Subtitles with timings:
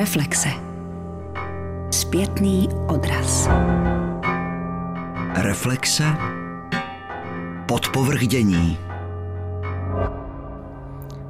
[0.00, 0.48] Reflexe.
[1.90, 3.48] Zpětný odraz.
[5.34, 6.04] Reflexe.
[7.68, 8.78] Podpovrdění.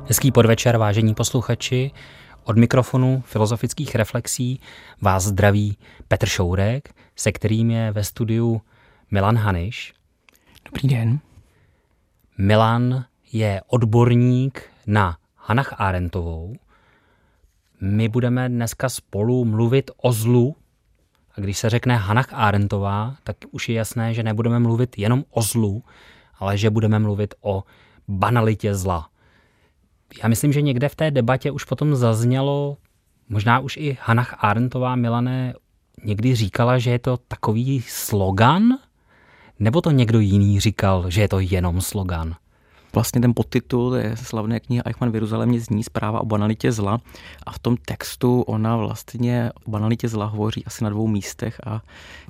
[0.06, 1.90] Hezký podvečer, vážení posluchači.
[2.44, 4.60] Od mikrofonu filozofických reflexí
[5.00, 5.78] vás zdraví
[6.08, 8.62] Petr Šourek, se kterým je ve studiu
[9.10, 9.94] Milan Haniš.
[10.64, 11.18] Dobrý den.
[12.38, 16.56] Milan je odborník na Hanach Arendtovou.
[17.80, 20.56] My budeme dneska spolu mluvit o zlu.
[21.36, 25.42] A když se řekne Hanach Arendtová, tak už je jasné, že nebudeme mluvit jenom o
[25.42, 25.82] zlu,
[26.38, 27.64] ale že budeme mluvit o
[28.08, 29.08] banalitě zla.
[30.22, 32.76] Já myslím, že někde v té debatě už potom zaznělo,
[33.28, 35.54] možná už i Hanach Arendtová Milané
[36.04, 38.62] někdy říkala, že je to takový slogan,
[39.58, 42.34] nebo to někdo jiný říkal, že je to jenom slogan?
[42.94, 47.00] Vlastně ten podtitul je slavné knihy Eichmann v Jeruzalémě zní zpráva o banalitě zla
[47.46, 51.82] a v tom textu ona vlastně o banalitě zla hovoří asi na dvou místech a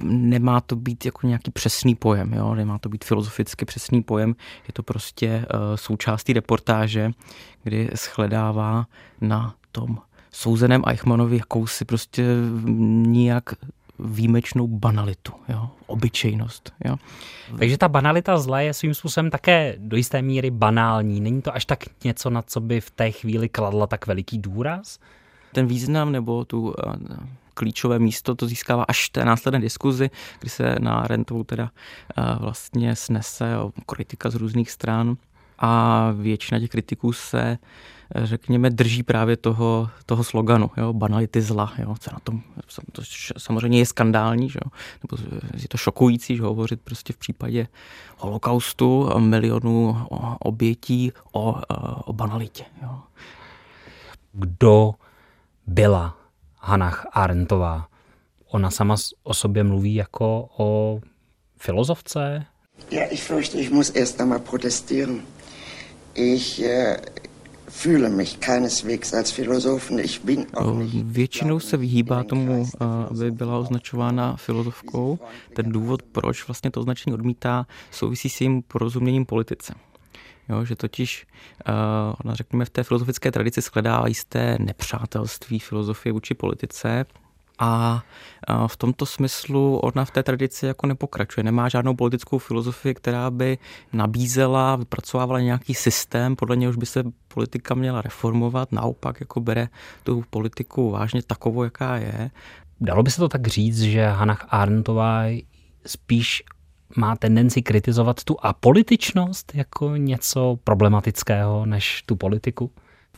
[0.03, 2.55] nemá to být jako nějaký přesný pojem, jo?
[2.55, 4.35] nemá to být filozoficky přesný pojem,
[4.69, 7.11] je to prostě uh, součástí reportáže,
[7.63, 8.87] kdy shledává
[9.21, 9.99] na tom
[10.33, 12.25] souzeném Eichmannovi jakousi prostě
[13.07, 13.55] nijak
[14.05, 15.71] výjimečnou banalitu, jo?
[15.87, 16.73] obyčejnost.
[16.85, 16.97] Jo?
[17.59, 21.21] Takže ta banalita zla je svým způsobem také do jisté míry banální.
[21.21, 24.99] Není to až tak něco, na co by v té chvíli kladla tak veliký důraz?
[25.53, 26.93] Ten význam nebo tu eh,
[27.55, 31.71] klíčové místo to získává až té následné diskuzi, kdy se na Rentovou teda
[32.19, 33.55] eh, vlastně snese
[33.87, 35.17] kritika z různých stran
[35.61, 37.59] a většina těch kritiků se
[38.15, 42.43] řekněme, drží právě toho, toho sloganu, jo, banality zla, jo, co na tom,
[42.93, 43.03] to
[43.39, 44.71] samozřejmě je skandální, že jo,
[45.03, 47.69] nebo je to šokující, že hovořit prostě v případě
[48.19, 50.07] holokaustu milionů
[50.41, 51.61] obětí o,
[52.05, 52.99] o banalitě, jo.
[54.33, 54.95] Kdo
[55.67, 56.17] byla
[56.59, 57.87] Hannah Arendtová?
[58.47, 61.01] Ona sama o sobě mluví jako o
[61.57, 62.47] filozofce?
[62.91, 65.23] Ja, ich fürchte, ich muss erst einmal protestieren.
[66.21, 67.01] Ich äh,
[67.69, 69.99] fühle mich keineswegs als Philosophen.
[69.99, 72.69] Ich bin auch nicht Většinou se vyhýbá tomu,
[73.11, 75.19] aby byla označována filozofkou.
[75.55, 79.75] Ten důvod, proč vlastně to označení odmítá, souvisí s jejím porozuměním politice.
[80.49, 81.27] Jo, že totiž,
[81.69, 81.75] uh,
[82.25, 87.07] ona řekněme, v té filozofické tradici skledá jisté nepřátelství filozofie vůči politice,
[87.61, 88.03] a
[88.67, 91.45] v tomto smyslu ona v té tradici jako nepokračuje.
[91.45, 93.59] Nemá žádnou politickou filozofii, která by
[93.93, 97.05] nabízela, vypracovávala nějaký systém, podle něhož by se
[97.35, 98.73] politika měla reformovat.
[98.73, 99.69] Naopak jako bere
[100.03, 102.31] tu politiku vážně takovou, jaká je.
[102.81, 105.23] Dalo by se to tak říct, že Hannah Arendtová
[105.87, 106.43] spíš
[106.97, 112.71] má tendenci kritizovat tu apolitičnost jako něco problematického než tu politiku?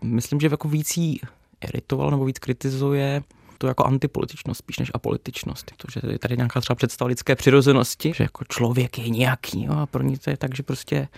[0.04, 1.20] Myslím, že jako víc jí
[1.60, 3.22] iritoval nebo víc kritizuje
[3.62, 5.72] to jako antipolitičnost spíš než apolitičnost.
[5.76, 9.86] To, je tady nějaká třeba představa lidské přirozenosti, že jako člověk je nějaký jo, a
[9.86, 11.08] pro ní to je tak, že prostě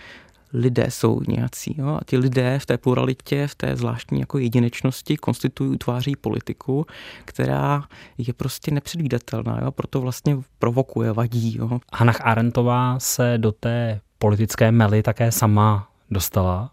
[0.53, 1.75] lidé jsou nějací.
[1.77, 1.87] Jo?
[1.87, 6.85] A ti lidé v té pluralitě, v té zvláštní jako jedinečnosti konstituují, utváří politiku,
[7.25, 7.83] která
[8.17, 9.71] je prostě nepředvídatelná, jo?
[9.71, 11.57] proto vlastně provokuje, vadí.
[11.57, 11.79] Jo?
[11.93, 16.71] Hannah Arendtová se do té politické mely také sama dostala,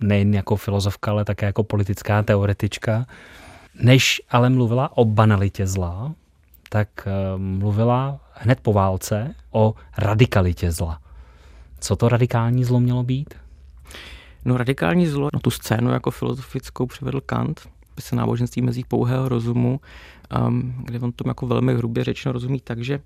[0.00, 3.06] nejen jako filozofka, ale také jako politická teoretička.
[3.74, 6.14] Než ale mluvila o banalitě zla,
[6.68, 11.00] tak eh, mluvila hned po válce o radikalitě zla.
[11.80, 13.34] Co to radikální zlo mělo být?
[14.44, 17.60] No radikální zlo, no tu scénu jako filozofickou přivedl Kant,
[18.00, 19.80] se náboženství mezi pouhého rozumu,
[20.46, 23.00] um, kde on tomu jako velmi hrubě řečeno rozumí tak, že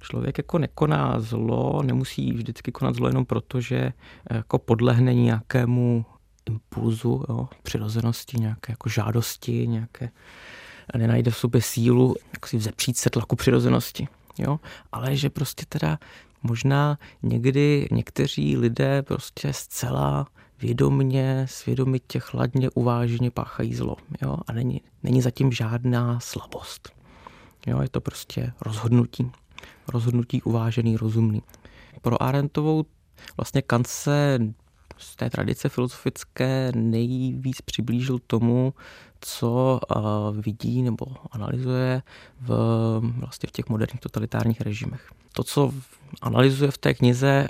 [0.00, 3.92] člověk jako nekoná zlo, nemusí vždycky konat zlo jenom proto, že
[4.30, 6.04] jako podlehne nějakému
[6.46, 10.10] impulzu, jo, přirozenosti, nějaké jako žádosti, nějaké
[10.96, 14.08] nenajde v sobě sílu jak si vzepřít se tlaku přirozenosti.
[14.38, 14.60] Jo?
[14.92, 15.98] Ale že prostě teda
[16.42, 20.26] možná někdy někteří lidé prostě zcela
[20.60, 23.96] vědomně, svědomitě, chladně, uváženě páchají zlo.
[24.22, 24.36] Jo?
[24.46, 26.92] A není, není zatím žádná slabost.
[27.66, 27.82] Jo?
[27.82, 29.30] Je to prostě rozhodnutí.
[29.88, 31.42] Rozhodnutí uvážený, rozumný.
[32.02, 32.84] Pro Arentovou
[33.36, 34.38] vlastně Kant se
[34.98, 38.74] z té tradice filozofické nejvíc přiblížil tomu,
[39.20, 39.80] co
[40.32, 42.02] vidí nebo analyzuje
[42.40, 42.48] v,
[43.18, 45.10] vlastně v těch moderních totalitárních režimech.
[45.32, 45.72] To, co
[46.22, 47.48] analyzuje v té knize,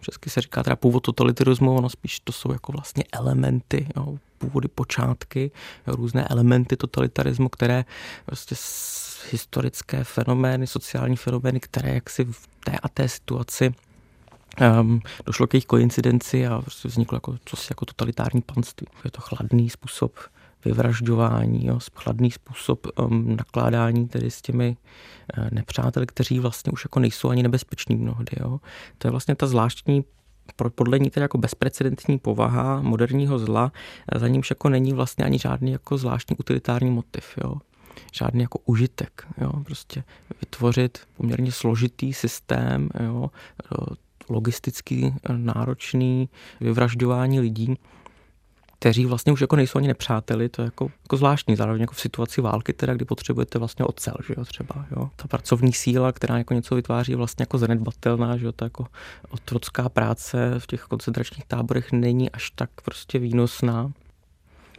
[0.00, 4.68] česky se říká teda původ totalitarismu, ono spíš to jsou jako vlastně elementy, jo, původy,
[4.68, 5.50] počátky,
[5.86, 7.84] jo, různé elementy totalitarismu, které
[8.26, 8.56] vlastně
[9.30, 13.74] historické fenomény, sociální fenomény, které jaksi v té a té situaci
[14.60, 18.86] Um, došlo k jejich koincidenci a prostě vzniklo jako, cosi jako totalitární panství.
[19.04, 20.18] Je to chladný způsob
[20.64, 24.76] vyvražďování, jo, chladný způsob um, nakládání tedy s těmi
[25.38, 28.36] uh, nepřáteli, kteří vlastně už jako nejsou ani nebezpeční mnohdy.
[28.40, 28.60] Jo.
[28.98, 30.04] To je vlastně ta zvláštní
[30.74, 33.72] podle ní tedy jako bezprecedentní povaha moderního zla,
[34.16, 37.38] za nímž jako není vlastně ani žádný jako zvláštní utilitární motiv.
[37.44, 37.54] Jo
[38.12, 39.26] žádný jako užitek.
[39.38, 39.50] Jo?
[39.64, 40.04] Prostě
[40.40, 43.30] vytvořit poměrně složitý systém, jo?
[44.28, 46.28] Logisticky náročný
[46.60, 47.74] vyvražďování lidí,
[48.78, 52.00] kteří vlastně už jako nejsou ani nepřáteli, to je jako, jako zvláštní, zároveň jako v
[52.00, 55.10] situaci války, teda, kdy potřebujete vlastně ocel, že jo, třeba, jo.
[55.16, 58.86] Ta pracovní síla, která jako něco vytváří, je vlastně jako zanedbatelná, že jo, ta jako
[59.30, 63.92] otrocká práce v těch koncentračních táborech není až tak prostě výnosná.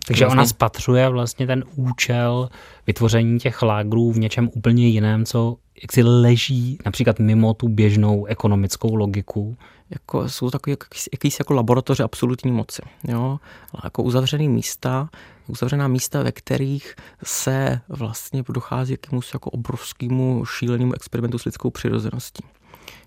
[0.07, 0.40] Takže vlastně...
[0.40, 2.50] ona spatřuje vlastně ten účel
[2.88, 8.25] vytvoření těch lágrů v něčem úplně jiném, co jak si leží například mimo tu běžnou
[8.25, 9.57] ekonomickou logiku.
[9.90, 12.81] Jako, jsou takové jakýsi, jakýsi jako laboratoře absolutní moci.
[13.07, 13.40] Jo?
[13.84, 15.10] Jako uzavřený místa,
[15.48, 21.69] uzavřená místa, ve kterých se vlastně dochází k jakémusi jako obrovskému šílenému experimentu s lidskou
[21.69, 22.44] přirozeností.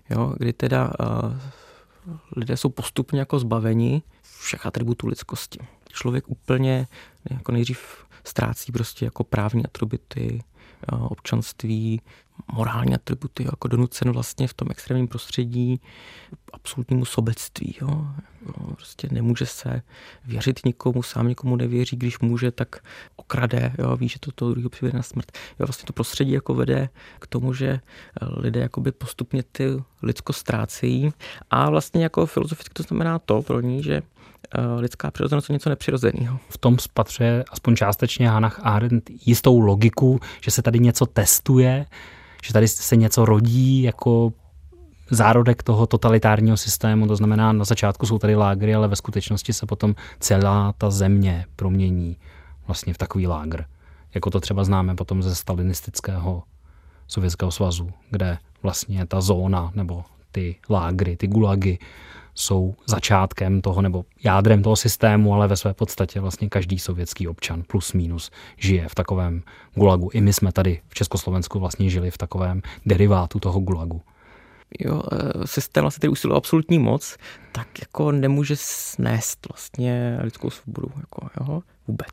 [0.09, 0.33] Jo?
[0.37, 1.33] Kdy teda uh,
[2.35, 4.01] lidé jsou postupně jako zbaveni
[4.39, 5.59] všech atributů lidskosti
[5.93, 6.87] člověk úplně
[7.29, 10.43] jako nejdřív ztrácí prostě jako právní atributy,
[10.87, 12.01] občanství,
[12.53, 15.81] morální atributy, jako donucen vlastně v tom extrémním prostředí
[16.53, 17.75] absolutnímu sobectví.
[17.81, 18.07] Jo.
[18.75, 19.81] Prostě nemůže se
[20.25, 22.75] věřit nikomu, sám nikomu nevěří, když může, tak
[23.15, 25.31] okrade, jo, ví, že to toho druhého přivede na smrt.
[25.59, 26.89] Jo, vlastně to prostředí jako vede
[27.19, 27.79] k tomu, že
[28.21, 31.13] lidé jakoby postupně ty lidsko ztrácejí
[31.49, 34.18] a vlastně jako filozoficky to znamená to pro ní, že Eh,
[34.77, 36.39] lidská přirozenost je něco nepřirozeného.
[36.49, 41.85] V tom spatřuje aspoň částečně Hannah Arendt jistou logiku, že se tady něco testuje,
[42.43, 44.33] že tady se něco rodí jako
[45.11, 49.65] zárodek toho totalitárního systému, to znamená, na začátku jsou tady lágry, ale ve skutečnosti se
[49.65, 52.17] potom celá ta země promění
[52.67, 53.65] vlastně v takový lágr.
[54.13, 56.43] Jako to třeba známe potom ze stalinistického
[57.07, 61.77] Sovětského svazu, kde vlastně ta zóna nebo ty lágry, ty gulagy
[62.35, 67.63] jsou začátkem toho nebo jádrem toho systému, ale ve své podstatě vlastně každý sovětský občan
[67.67, 69.43] plus minus žije v takovém
[69.75, 70.09] gulagu.
[70.13, 74.01] I my jsme tady v Československu vlastně žili v takovém derivátu toho gulagu.
[74.79, 77.17] Jo, e, systém vlastně, který usiluje absolutní moc,
[77.51, 82.09] tak jako nemůže snést vlastně lidskou svobodu, jako, jo, vůbec.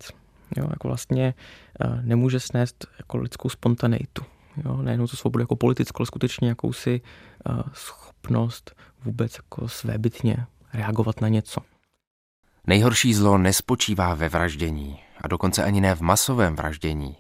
[0.57, 1.35] Jo, jako vlastně
[1.81, 4.25] e, nemůže snést jako lidskou spontaneitu.
[4.65, 7.01] Jo, nejenom tu svobodu jako politickou, ale skutečně jakousi
[7.51, 8.75] uh, schopnost
[9.05, 11.61] vůbec jako svébytně reagovat na něco.
[12.67, 17.17] Nejhorší zlo nespočívá ve vraždění a dokonce ani ne v masovém vraždění.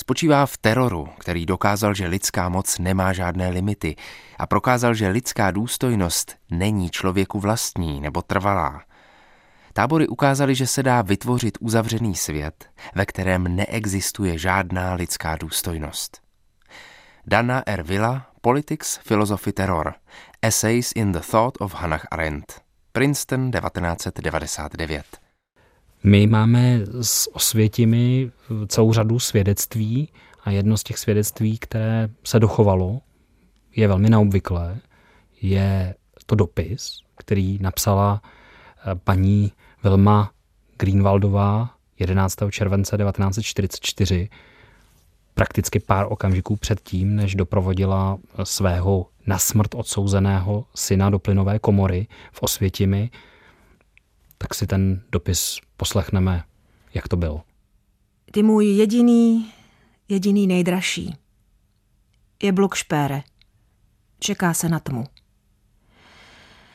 [0.00, 3.96] Spočívá v teroru, který dokázal, že lidská moc nemá žádné limity
[4.38, 8.82] a prokázal, že lidská důstojnost není člověku vlastní nebo trvalá.
[9.72, 16.29] Tábory ukázaly, že se dá vytvořit uzavřený svět, ve kterém neexistuje žádná lidská důstojnost.
[17.30, 17.82] Dana R.
[17.82, 19.94] Villa, Politics, Philosophy, Terror.
[20.42, 22.60] Essays in the Thought of Hannah Arendt.
[22.92, 25.04] Princeton 1999.
[26.02, 28.30] My máme s Osvětimi
[28.66, 30.08] celou řadu svědectví
[30.44, 33.00] a jedno z těch svědectví, které se dochovalo,
[33.76, 34.78] je velmi neobvyklé.
[35.42, 35.94] Je
[36.26, 40.30] to dopis, který napsala eh, paní Vilma
[40.78, 42.36] Greenwaldová 11.
[42.50, 44.28] července 1944
[45.40, 52.06] prakticky pár okamžiků před tím, než doprovodila svého na smrt odsouzeného syna do plynové komory
[52.32, 53.10] v Osvětimi,
[54.38, 56.44] tak si ten dopis poslechneme,
[56.94, 57.42] jak to bylo.
[58.32, 59.52] Ty můj jediný,
[60.08, 61.14] jediný nejdražší.
[62.42, 63.22] Je blok špére.
[64.18, 65.04] Čeká se na tmu.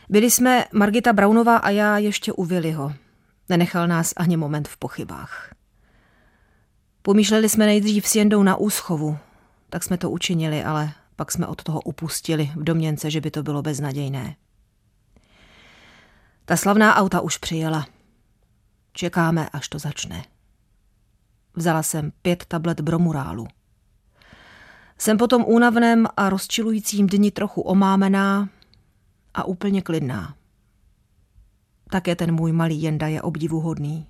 [0.10, 2.94] Byli jsme Margita Braunová a já ještě u Viliho.
[3.50, 5.56] Nenechal nás ani moment v pochybách.
[7.06, 9.18] Pomýšleli jsme nejdřív s Jendou na úschovu,
[9.70, 13.44] tak jsme to učinili, ale pak jsme od toho upustili v domněnce, že by to
[13.44, 14.36] bylo beznadějné.
[16.46, 17.88] Ta slavná auta už přijela.
[18.94, 20.26] Čekáme, až to začne.
[21.56, 23.48] Vzala jsem pět tablet bromurálu.
[24.98, 28.50] Jsem potom únavném a rozčilujícím dni trochu omámená
[29.34, 30.36] a úplně klidná.
[31.90, 34.08] Také ten můj malý Jenda je obdivuhodný.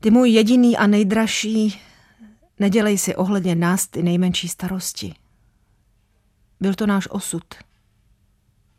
[0.00, 1.80] Ty můj jediný a nejdražší,
[2.58, 5.14] nedělej si ohledně nás ty nejmenší starosti.
[6.60, 7.44] Byl to náš osud.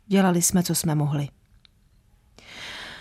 [0.06, 1.28] Dělali jsme, co jsme mohli.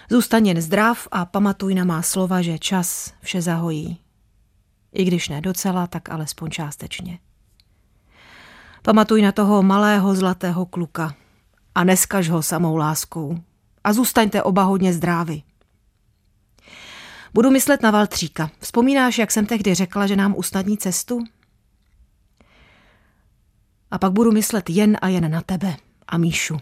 [0.09, 3.99] Zůstaň jen zdrav a pamatuj na má slova, že čas vše zahojí.
[4.93, 7.19] I když ne docela, tak alespoň částečně.
[8.81, 11.15] Pamatuj na toho malého zlatého kluka
[11.75, 13.37] a neskaž ho samou láskou.
[13.83, 15.43] A zůstaňte oba hodně zdraví.
[17.33, 18.51] Budu myslet na Valtříka.
[18.59, 21.23] Vzpomínáš, jak jsem tehdy řekla, že nám usnadní cestu?
[23.91, 26.57] A pak budu myslet jen a jen na tebe a Míšu.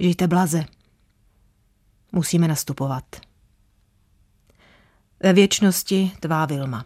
[0.00, 0.64] Žijte blaze.
[2.12, 3.04] Musíme nastupovat.
[5.20, 6.84] Ve věčnosti tvá Vilma.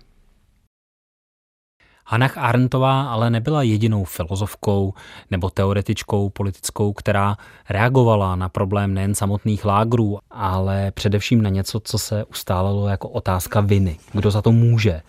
[2.07, 4.95] Hannah Arendtová ale nebyla jedinou filozofkou
[5.31, 7.37] nebo teoretičkou politickou, která
[7.69, 13.61] reagovala na problém nejen samotných lágrů, ale především na něco, co se ustálelo jako otázka
[13.61, 13.99] viny.
[14.13, 15.03] Kdo za to může?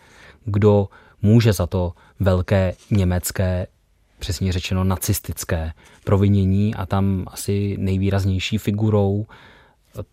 [0.45, 0.87] Kdo
[1.21, 3.67] může za to velké německé,
[4.19, 5.71] přesně řečeno nacistické
[6.03, 9.25] provinění a tam asi nejvýraznější figurou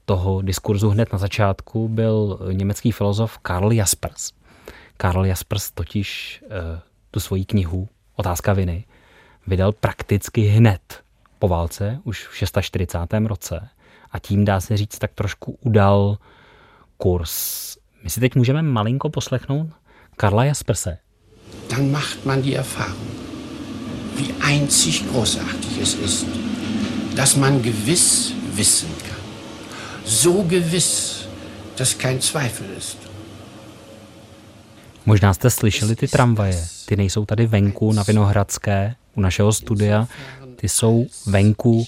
[0.04, 4.32] toho diskurzu hned na začátku byl německý filozof Karl Jaspers.
[5.00, 6.80] Karl Jaspers totiž eh,
[7.10, 8.84] tu svoji knihu Otázka viny
[9.46, 11.02] vydal prakticky hned
[11.38, 13.12] po válce, už v 46.
[13.26, 13.68] roce
[14.10, 16.18] a tím dá se říct tak trošku udal
[16.96, 17.76] kurz.
[18.02, 19.66] My si teď můžeme malinko poslechnout
[20.16, 20.98] Karla Jasperse.
[21.70, 23.10] Dann macht man die Erfahrung,
[24.16, 26.26] wie einzig großartig es ist,
[27.16, 29.24] dass man gewiss wissen kann.
[30.04, 31.24] So gewiss,
[31.76, 33.09] dass kein Zweifel ist.
[35.10, 36.64] Možná jste slyšeli ty tramvaje.
[36.86, 40.08] Ty nejsou tady venku na Vinohradské u našeho studia.
[40.56, 41.84] Ty jsou venku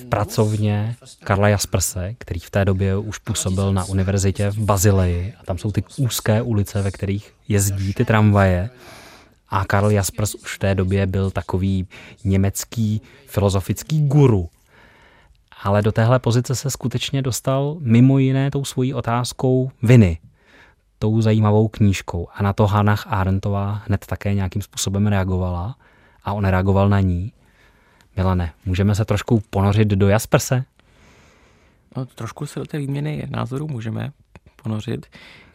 [0.00, 5.34] v pracovně Karla Jasperse, který v té době už působil na univerzitě v Bazileji.
[5.40, 8.70] A tam jsou ty úzké ulice, ve kterých jezdí ty tramvaje.
[9.48, 11.86] A Karl Jaspers už v té době byl takový
[12.24, 14.48] německý filozofický guru.
[15.62, 20.18] Ale do téhle pozice se skutečně dostal mimo jiné tou svojí otázkou viny,
[21.04, 22.28] tou zajímavou knížkou.
[22.34, 25.76] A na to Hannah Arendtová hned také nějakým způsobem reagovala
[26.22, 27.32] a on reagoval na ní.
[28.16, 30.64] Milane, můžeme se trošku ponořit do Jasperse?
[31.96, 34.12] No, trošku se do té výměny názorů můžeme
[34.62, 35.06] ponořit.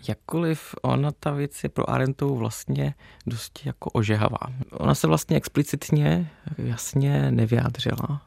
[0.08, 2.94] Jakkoliv ona ta věc je pro Arentovou vlastně
[3.26, 4.54] dosti jako ožehavá.
[4.72, 8.22] Ona se vlastně explicitně jasně nevyjádřila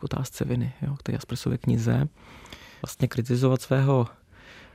[0.00, 2.08] k otázce viny, jo, k té Jaspersově knize.
[2.82, 4.06] Vlastně kritizovat svého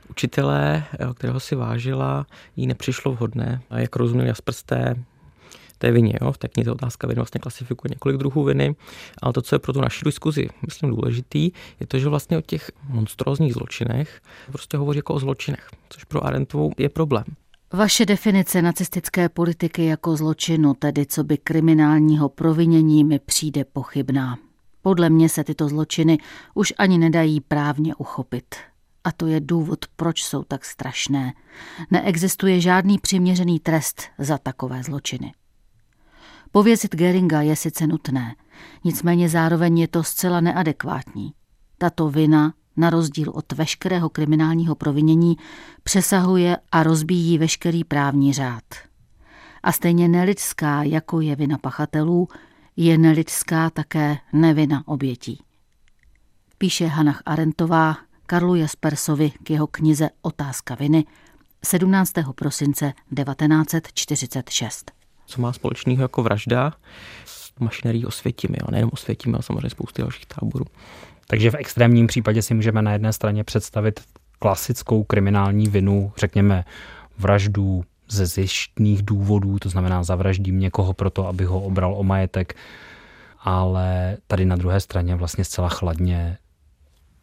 [0.08, 2.26] učitele, eh, kterého si vážila,
[2.56, 3.60] jí nepřišlo vhodné.
[3.70, 4.94] A jak rozuměl Jasper z té,
[5.78, 6.32] té vině, jo?
[6.32, 8.74] v té knize Otázka viny vlastně klasifikuje několik druhů viny,
[9.22, 12.40] ale to, co je pro tu naši diskuzi, myslím, důležitý, je to, že vlastně o
[12.40, 14.20] těch monstrózních zločinech
[14.52, 17.24] prostě hovoří jako o zločinech, což pro Arentovou je problém.
[17.72, 24.38] Vaše definice nacistické politiky jako zločinu, tedy co by kriminálního provinění, mi přijde pochybná.
[24.82, 26.18] Podle mě se tyto zločiny
[26.54, 28.54] už ani nedají právně uchopit.
[29.04, 31.32] A to je důvod, proč jsou tak strašné.
[31.90, 35.32] Neexistuje žádný přiměřený trest za takové zločiny.
[36.52, 38.34] Povězit Geringa je sice nutné,
[38.84, 41.32] nicméně zároveň je to zcela neadekvátní.
[41.78, 45.36] Tato vina, na rozdíl od veškerého kriminálního provinění,
[45.82, 48.64] přesahuje a rozbíjí veškerý právní řád.
[49.62, 52.28] A stejně nelidská, jako je vina pachatelů,
[52.76, 55.42] je nelidská také nevina obětí.
[56.58, 57.96] Píše Hanach Arentová
[58.30, 61.04] Karlu Jaspersovi k jeho knize Otázka viny
[61.64, 62.12] 17.
[62.34, 64.90] prosince 1946.
[65.26, 66.72] Co má společného jako vražda
[67.24, 70.64] s mašinerií Osvětimi, a nejenom Osvětimi, ale samozřejmě spousty dalších táborů.
[71.26, 74.00] Takže v extrémním případě si můžeme na jedné straně představit
[74.38, 76.64] klasickou kriminální vinu, řekněme
[77.18, 82.54] vraždu ze zjištných důvodů, to znamená zavraždím někoho proto, aby ho obral o majetek,
[83.40, 86.38] ale tady na druhé straně vlastně zcela chladně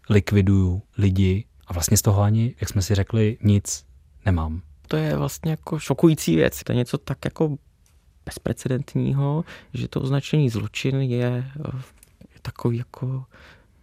[0.10, 3.86] likviduju lidi a vlastně z toho ani, jak jsme si řekli, nic
[4.26, 4.62] nemám.
[4.88, 6.64] To je vlastně jako šokující věc.
[6.64, 7.58] To je něco tak jako
[8.26, 11.52] bezprecedentního, že to označení zločin je,
[12.34, 13.26] je takový jako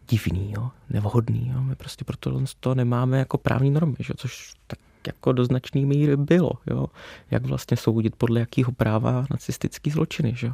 [0.08, 1.52] divný, jo, nevhodný.
[1.54, 1.62] Jo.
[1.62, 4.14] My prostě proto to nemáme jako právní normy, že?
[4.16, 6.50] což tak jako do značné míry bylo.
[6.66, 6.86] Jo.
[7.30, 10.32] Jak vlastně soudit podle jakého práva nacistický zločiny.
[10.36, 10.50] Že?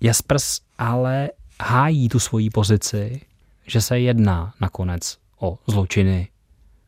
[0.00, 3.20] Jaspers ale hájí tu svoji pozici
[3.66, 6.28] že se jedná nakonec o zločiny,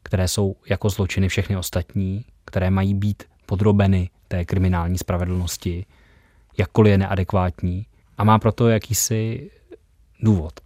[0.02, 5.87] které jsou jako zločiny všechny ostatní, které mají být podrobeny té kriminální spravedlnosti,
[6.59, 7.87] jakkoliv je neadekvátní
[8.18, 9.50] a má proto jakýsi
[10.21, 10.61] důvod.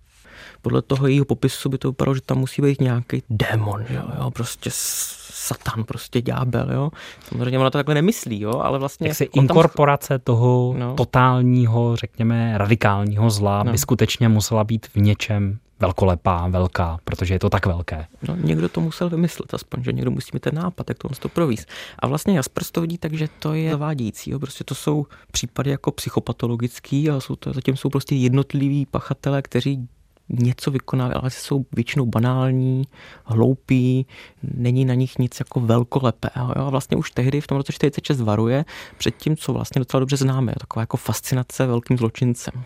[0.62, 4.30] Podle toho jejího popisu by to vypadalo, že tam musí být nějaký démon, jo, jo
[4.30, 6.90] prostě satan, prostě ďábel, jo.
[7.28, 9.08] Samozřejmě ona to takhle nemyslí, jo, ale vlastně...
[9.08, 10.20] Jak se inkorporace tam...
[10.24, 10.94] toho no.
[10.94, 13.72] totálního, řekněme, radikálního zla no.
[13.72, 18.06] by skutečně musela být v něčem velkolepá, velká, protože je to tak velké.
[18.28, 21.28] No, někdo to musel vymyslet, aspoň, že někdo musí mít ten nápad, jak to to
[21.28, 21.68] províst.
[21.98, 24.30] A vlastně Jaspers to vidí tak, že to je zavádějící.
[24.30, 24.38] Jo.
[24.38, 29.88] Prostě to jsou případy jako psychopatologický, ale jsou to, zatím jsou prostě jednotliví pachatelé, kteří
[30.28, 32.84] něco vykonávají, ale jsou většinou banální,
[33.24, 34.06] hloupí,
[34.42, 36.54] není na nich nic jako velkolepého.
[36.56, 36.66] Jo?
[36.66, 38.64] A vlastně už tehdy v tom roce 46 varuje
[38.98, 40.52] před tím, co vlastně docela dobře známe.
[40.60, 42.64] Taková jako fascinace velkým zločincem.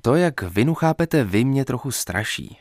[0.00, 2.58] To, jak vinu chápete vy, mě trochu straší,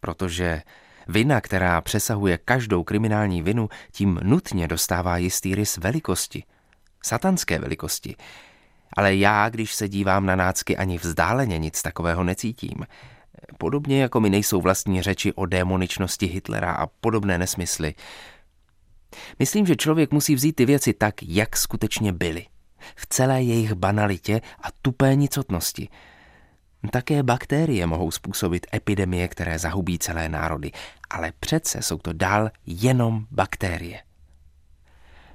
[0.00, 0.62] protože
[1.08, 6.44] vina, která přesahuje každou kriminální vinu, tím nutně dostává jistý rys velikosti,
[7.04, 8.16] satanské velikosti.
[8.96, 12.86] Ale já, když se dívám na nácky, ani vzdáleně nic takového necítím.
[13.58, 17.94] Podobně jako mi nejsou vlastní řeči o démoničnosti Hitlera a podobné nesmysly.
[19.38, 22.46] Myslím, že člověk musí vzít ty věci tak, jak skutečně byly.
[22.96, 25.88] V celé jejich banalitě a tupé nicotnosti–
[26.90, 30.70] také bakterie mohou způsobit epidemie, které zahubí celé národy,
[31.10, 34.02] ale přece jsou to dál jenom bakterie.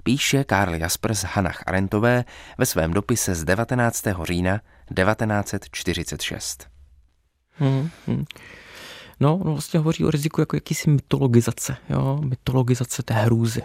[0.03, 2.25] Píše Karl Jaspers Hannah Arendtové
[2.57, 4.03] ve svém dopise z 19.
[4.23, 4.61] října
[4.95, 6.67] 1946.
[7.51, 8.25] Hmm, hmm.
[9.19, 12.19] No, no, vlastně hovoří o riziku jako jakýsi mytologizace, jo?
[12.23, 13.61] mytologizace té hrůzy.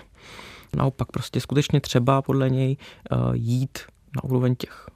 [0.77, 2.77] Naopak prostě skutečně třeba podle něj
[3.11, 3.79] uh, jít
[4.17, 4.87] na úroveň těch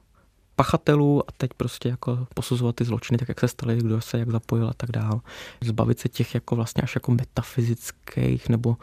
[0.57, 4.31] pachatelů a teď prostě jako posuzovat ty zločiny, tak jak se staly, kdo se jak
[4.31, 5.21] zapojil a tak dál.
[5.63, 8.77] Zbavit se těch jako vlastně až jako metafyzických nebo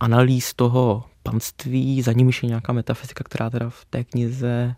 [0.00, 4.74] analýz toho panství, za nimiž je nějaká metafyzika, která teda v té knize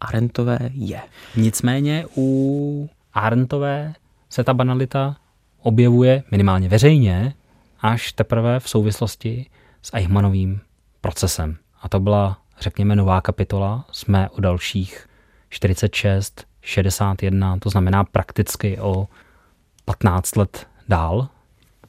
[0.00, 1.00] Arentové je.
[1.36, 3.94] Nicméně u Arentové
[4.30, 5.16] se ta banalita
[5.62, 7.34] objevuje minimálně veřejně
[7.80, 9.46] až teprve v souvislosti
[9.82, 10.60] s Eichmannovým
[11.00, 11.56] procesem.
[11.82, 13.84] A to byla, řekněme, nová kapitola.
[13.92, 15.06] Jsme o dalších
[15.60, 19.08] 46, 61, to znamená prakticky o
[19.90, 21.28] 15 let dál.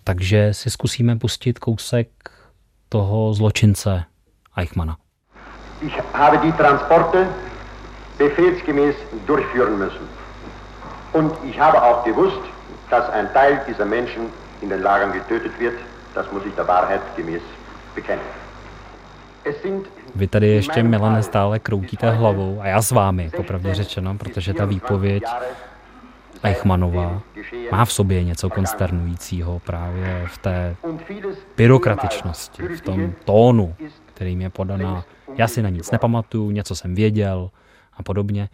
[0.04, 2.08] Takže si zkusíme pustit kousek
[2.90, 4.04] toho zločince
[4.56, 4.98] Eichmana.
[5.82, 7.28] Ich habe die Transporte
[8.18, 8.96] befehlsgemäß
[9.28, 10.08] durchführen müssen.
[11.14, 12.42] Und ich habe auch gewusst,
[12.90, 14.30] dass ein Teil dieser Menschen
[14.62, 15.78] in den Lagern getötet wird.
[16.14, 17.42] Das muss ich der Wahrheit gemäß
[17.96, 18.45] bekennen.
[20.16, 24.66] Vy tady ještě, Milane, stále kroutíte hlavou a já s vámi, popravdě řečeno, protože ta
[24.66, 25.24] výpověď
[26.44, 27.22] Eichmanová
[27.72, 30.75] má v sobě něco konsternujícího právě v té
[31.58, 35.05] byrokratičnosti, v tom tónu, kterým je podaná.
[35.38, 37.51] Já si na nic nepamatuju, něco jsem věděl
[37.94, 38.50] a podobně.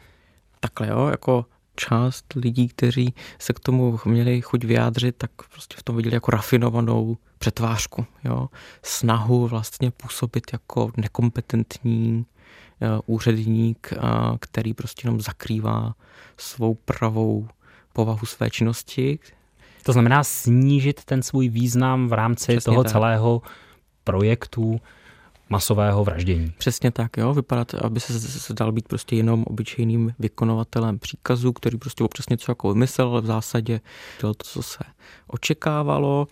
[0.60, 5.84] Takhle jo, jako část lidí, kteří se k tomu měli chuť vyjádřit, tak prostě v
[5.84, 8.49] tom viděli jako rafinovanou přetvářku, jo?
[8.84, 12.25] snahu vlastně působit jako nekompetentní
[12.82, 14.04] uh, úředník, uh,
[14.39, 15.95] který prostě jenom zakrývá
[16.38, 17.47] svou pravou
[17.93, 19.19] povahu své činnosti.
[19.84, 22.91] To znamená snížit ten svůj význam v rámci Přesně toho tak.
[22.91, 23.41] celého
[24.04, 24.82] projektu
[25.49, 26.54] masového vraždění.
[26.58, 32.04] Přesně tak, jo, vypadat, aby se dal být prostě jenom obyčejným vykonovatelem příkazu, který prostě
[32.04, 33.82] občas něco jako vymyslel, ale v zásadě
[34.21, 34.84] dělal to, co se
[35.27, 36.27] očekávalo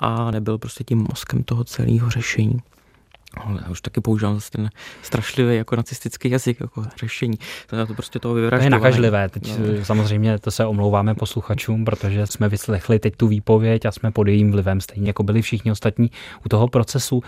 [0.00, 2.58] a nebyl prostě tím mozkem toho celého řešení.
[3.36, 4.70] Ale já už taky používám ten
[5.02, 7.38] strašlivý jako nacistický jazyk, jako řešení.
[7.66, 9.28] To, to prostě toho To je nakažlivé.
[9.28, 9.84] Teď no.
[9.84, 14.50] samozřejmě to se omlouváme posluchačům, protože jsme vyslechli teď tu výpověď a jsme pod jejím
[14.50, 16.10] vlivem, stejně jako byli všichni ostatní
[16.46, 17.22] u toho procesu.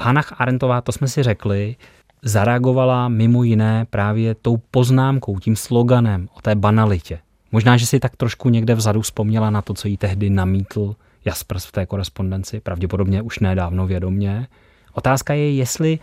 [0.00, 1.76] Hannah Arendtová, to jsme si řekli,
[2.22, 7.18] zareagovala mimo jiné právě tou poznámkou, tím sloganem o té banalitě.
[7.52, 11.64] Možná, že si tak trošku někde vzadu vzpomněla na to, co jí tehdy namítl Jaspers
[11.64, 14.46] v té korespondenci, pravděpodobně už nedávno vědomně.
[14.92, 15.98] Otázka je, jestli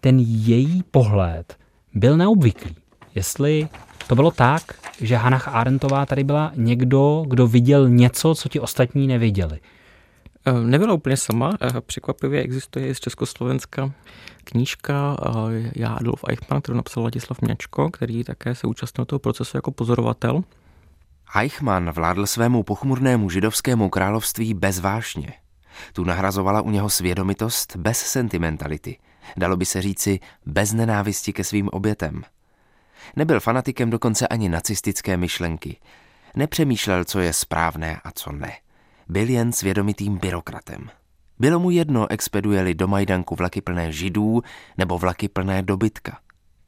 [0.00, 1.56] ten její pohled
[1.94, 2.76] byl neobvyklý.
[3.14, 3.68] Jestli
[4.06, 4.62] to bylo tak,
[5.00, 9.58] že Hannah Arendtová tady byla někdo, kdo viděl něco, co ti ostatní neviděli.
[10.46, 11.56] Eh, nebyla úplně sama.
[11.60, 13.92] Eh, překvapivě existuje z Československa
[14.44, 19.56] knížka eh, Já Adolf Eichmann, kterou napsal Ladislav Měčko, který také se účastnil toho procesu
[19.56, 20.42] jako pozorovatel.
[21.36, 25.32] Eichmann vládl svému pochmurnému židovskému království bez vášně.
[25.92, 28.98] Tu nahrazovala u něho svědomitost bez sentimentality.
[29.36, 32.22] Dalo by se říci bez nenávisti ke svým obětem.
[33.16, 35.76] Nebyl fanatikem dokonce ani nacistické myšlenky.
[36.36, 38.52] Nepřemýšlel, co je správné a co ne.
[39.08, 40.90] Byl jen svědomitým byrokratem.
[41.38, 44.42] Bylo mu jedno, expeduje-li do Majdanku vlaky plné židů
[44.78, 46.18] nebo vlaky plné dobytka.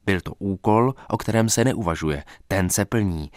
[0.05, 3.31] Byl to úkol, o kterém se neuvažuje, ten se plní.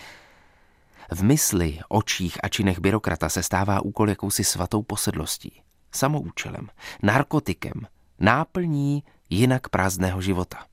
[1.10, 5.62] V mysli, očích a činech byrokrata se stává úkol jakousi svatou posedlostí,
[5.92, 6.68] samoučelem,
[7.02, 7.86] narkotikem,
[8.18, 10.66] náplní jinak prázdného života.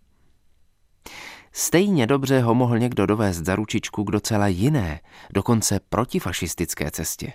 [1.52, 5.02] Stejně dobře ho mohl někdo dovést za ručičku k docela jiné,
[5.34, 7.34] dokonce protifašistické cestě.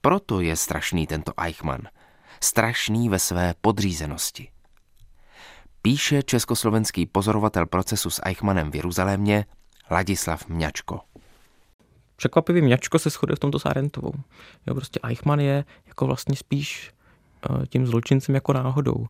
[0.00, 1.82] Proto je strašný tento Eichmann.
[2.40, 4.48] Strašný ve své podřízenosti.
[5.82, 9.44] Píše československý pozorovatel procesu s Eichmannem v Jeruzalémě
[9.90, 11.00] Ladislav Mňačko.
[12.16, 14.12] Překvapivě měčko se shoduje v tomto s.
[14.66, 16.90] Jo, prostě Eichmann je jako vlastně spíš
[17.50, 19.06] eh, tím zločincem jako náhodou.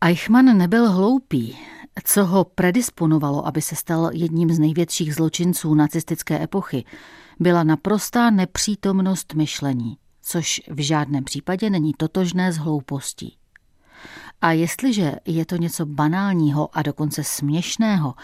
[0.00, 1.58] Eichmann nebyl hloupý.
[2.04, 6.84] Co ho predisponovalo, aby se stal jedním z největších zločinců nacistické epochy,
[7.40, 13.36] byla naprostá nepřítomnost myšlení, což v žádném případě není totožné s hloupostí.
[14.40, 18.14] A jestliže je to něco banálního a dokonce směšného,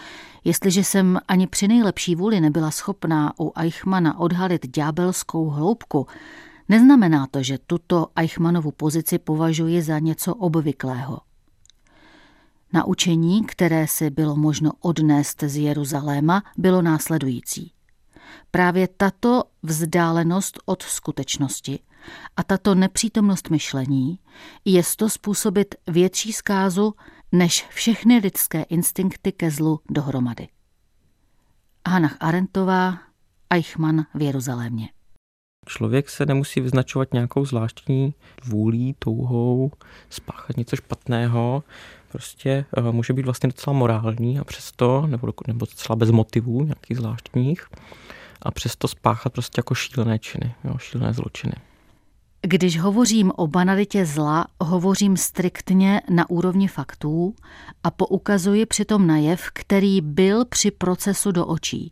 [0.43, 6.07] jestliže jsem ani při nejlepší vůli nebyla schopná u Eichmana odhalit ďábelskou hloubku,
[6.69, 11.19] neznamená to, že tuto Eichmanovu pozici považuji za něco obvyklého.
[12.73, 17.71] Naučení, které si bylo možno odnést z Jeruzaléma, bylo následující.
[18.51, 21.79] Právě tato vzdálenost od skutečnosti
[22.37, 24.19] a tato nepřítomnost myšlení
[24.65, 26.93] je to způsobit větší zkázu
[27.31, 30.47] než všechny lidské instinkty ke zlu dohromady.
[31.87, 32.97] Hannah Arendtová,
[33.49, 34.89] Eichmann v Jeruzalémě.
[35.67, 38.13] Člověk se nemusí vyznačovat nějakou zvláštní
[38.45, 39.71] vůlí, touhou,
[40.09, 41.63] spáchat něco špatného.
[42.11, 46.97] Prostě uh, může být vlastně docela morální a přesto, nebo, nebo docela bez motivů nějakých
[46.97, 47.67] zvláštních,
[48.41, 51.53] a přesto spáchat prostě jako šílené činy, jo, šílené zločiny.
[52.47, 57.35] Když hovořím o banalitě zla, hovořím striktně na úrovni faktů
[57.83, 61.91] a poukazuji přitom na jev, který byl při procesu do očí.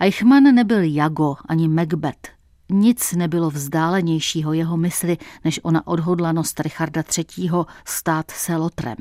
[0.00, 2.28] Eichmann nebyl Jago ani Macbeth.
[2.70, 7.50] Nic nebylo vzdálenějšího jeho mysli, než ona odhodlanost Richarda III.
[7.84, 8.96] stát se lotrem.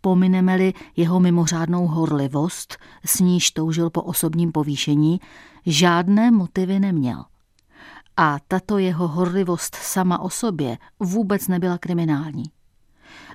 [0.00, 5.20] Pomineme-li jeho mimořádnou horlivost, s níž toužil po osobním povýšení,
[5.66, 7.24] žádné motivy neměl–
[8.16, 12.44] a tato jeho horlivost sama o sobě vůbec nebyla kriminální.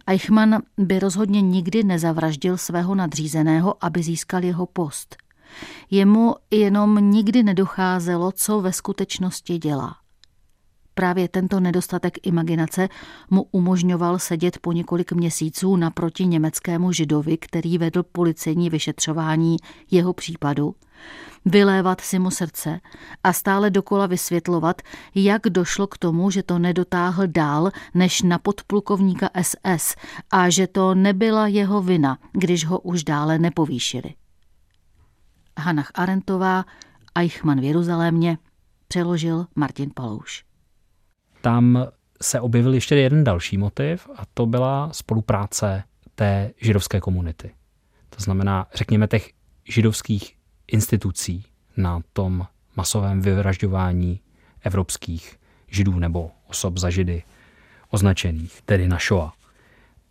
[0.07, 5.15] Eichmann by rozhodně nikdy nezavraždil svého nadřízeného, aby získal jeho post.
[5.91, 10.00] Jemu jenom nikdy nedocházelo, co ve skutečnosti dělá.
[11.01, 12.89] Právě tento nedostatek imaginace
[13.29, 19.57] mu umožňoval sedět po několik měsíců naproti německému židovi, který vedl policejní vyšetřování
[19.91, 20.75] jeho případu,
[21.45, 22.79] vylévat si mu srdce
[23.23, 24.81] a stále dokola vysvětlovat,
[25.15, 29.95] jak došlo k tomu, že to nedotáhl dál než na podplukovníka SS
[30.31, 34.13] a že to nebyla jeho vina, když ho už dále nepovýšili.
[35.57, 36.65] Hanach Arentová,
[37.15, 38.37] Eichmann v Jeruzalémě,
[38.87, 40.50] přeložil Martin Palouš.
[41.41, 41.87] Tam
[42.21, 45.83] se objevil ještě jeden další motiv a to byla spolupráce
[46.15, 47.51] té židovské komunity.
[48.09, 49.29] To znamená, řekněme, těch
[49.63, 50.35] židovských
[50.67, 51.45] institucí
[51.77, 54.19] na tom masovém vyvražďování
[54.63, 57.23] evropských židů nebo osob za židy
[57.89, 59.33] označených, tedy na Shoah.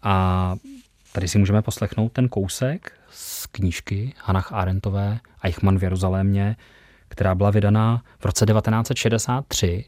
[0.02, 0.56] A
[1.12, 6.56] tady si můžeme poslechnout ten kousek z knížky Hanach Arendtové Eichmann v Jeruzalémě,
[7.08, 9.84] která byla vydaná v roce 1963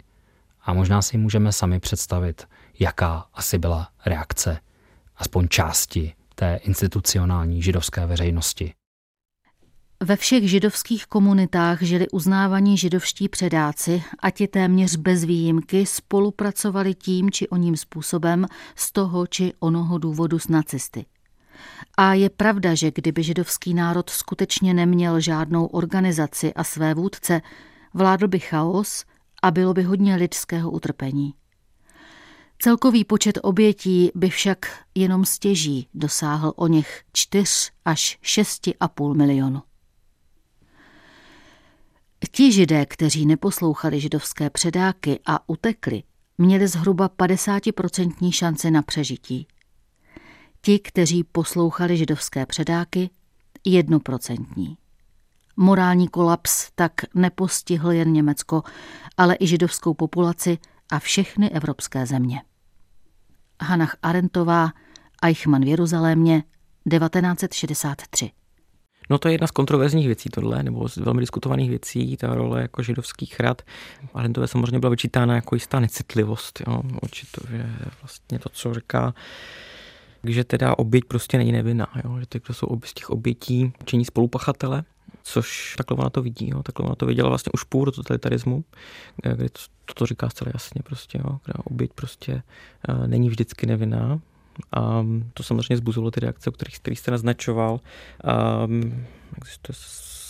[0.62, 2.48] a možná si můžeme sami představit,
[2.78, 4.60] jaká asi byla reakce
[5.16, 8.74] aspoň části té institucionální židovské veřejnosti.
[10.04, 17.30] Ve všech židovských komunitách žili uznávaní židovští předáci a ti téměř bez výjimky spolupracovali tím
[17.30, 18.46] či oním způsobem
[18.76, 21.06] z toho či onoho důvodu s nacisty.
[21.96, 27.40] A je pravda, že kdyby židovský národ skutečně neměl žádnou organizaci a své vůdce,
[27.94, 29.04] vládl by chaos
[29.42, 31.34] a bylo by hodně lidského utrpení.
[32.58, 39.62] Celkový počet obětí by však jenom stěží dosáhl o něch 4 až 6,5 milionu.
[42.30, 46.02] Ti židé, kteří neposlouchali židovské předáky a utekli,
[46.38, 49.46] měli zhruba 50% šanci na přežití.
[50.60, 53.10] Ti, kteří poslouchali židovské předáky,
[53.64, 54.76] jednoprocentní.
[55.62, 58.62] Morální kolaps tak nepostihl jen Německo,
[59.16, 60.58] ale i židovskou populaci
[60.92, 62.42] a všechny evropské země.
[63.60, 64.70] Hanach Arentová,
[65.22, 66.42] Eichmann v Jeruzalémě,
[66.90, 68.30] 1963.
[69.10, 72.62] No to je jedna z kontroverzních věcí tohle, nebo z velmi diskutovaných věcí, ta role
[72.62, 73.62] jako židovských rad.
[74.14, 77.40] Arendtové samozřejmě byla vyčítána jako jistá necitlivost, jo, určitě,
[78.02, 79.14] vlastně to, co říká,
[80.24, 84.04] že teda oběť prostě není nevinná, jo, že ty, kdo jsou z těch obětí, činí
[84.04, 84.84] spolupachatele,
[85.22, 88.64] což takhle ona to vidí, jo, takhle ona to viděla vlastně už půl totalitarismu,
[89.22, 89.60] kde to,
[89.94, 92.42] to říká zcela jasně prostě, jo, kde oběť prostě
[92.88, 94.20] uh, není vždycky nevinná,
[94.72, 97.80] a to samozřejmě zbuzilo ty reakce, o kterých, kterých jste naznačoval.
[98.66, 99.06] Um,
[99.36, 99.76] existuje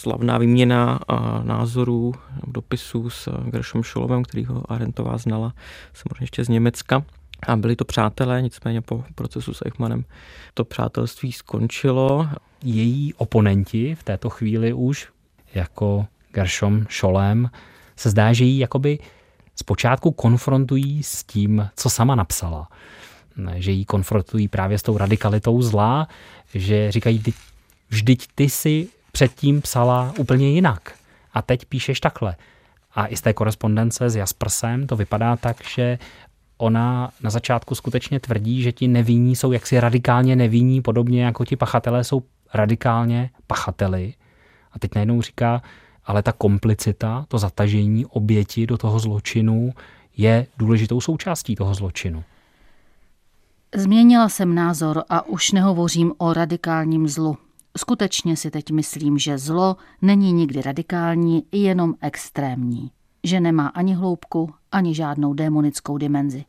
[0.02, 2.14] slavná výměna a názorů,
[2.46, 5.54] dopisů s Gershom Šolovem, kterýho Arentová znala
[5.94, 7.04] samozřejmě ještě z Německa.
[7.46, 10.04] A byli to přátelé, nicméně po procesu s Eichmannem
[10.54, 12.28] to přátelství skončilo.
[12.64, 15.08] Její oponenti v této chvíli už
[15.54, 17.50] jako Gershom Scholem,
[17.96, 18.98] se zdá, že ji jakoby
[19.56, 22.68] zpočátku konfrontují s tím, co sama napsala.
[23.54, 26.08] Že ji konfrontují právě s tou radikalitou zla,
[26.54, 27.22] že říkají,
[27.88, 30.94] vždyť ty si předtím psala úplně jinak
[31.34, 32.36] a teď píšeš takhle.
[32.94, 35.98] A i z té korespondence s Jaspersem to vypadá tak, že
[36.56, 41.56] ona na začátku skutečně tvrdí, že ti nevinní jsou jaksi radikálně nevinní, podobně jako ti
[41.56, 42.22] pachatelé jsou
[42.54, 44.14] radikálně pachateli.
[44.72, 45.62] A teď najednou říká,
[46.04, 49.72] ale ta komplicita, to zatažení oběti do toho zločinu
[50.16, 52.24] je důležitou součástí toho zločinu.
[53.74, 57.36] Změnila jsem názor a už nehovořím o radikálním zlu.
[57.78, 62.90] Skutečně si teď myslím, že zlo není nikdy radikální, jenom extrémní.
[63.24, 66.44] Že nemá ani hloubku, ani žádnou démonickou dimenzi.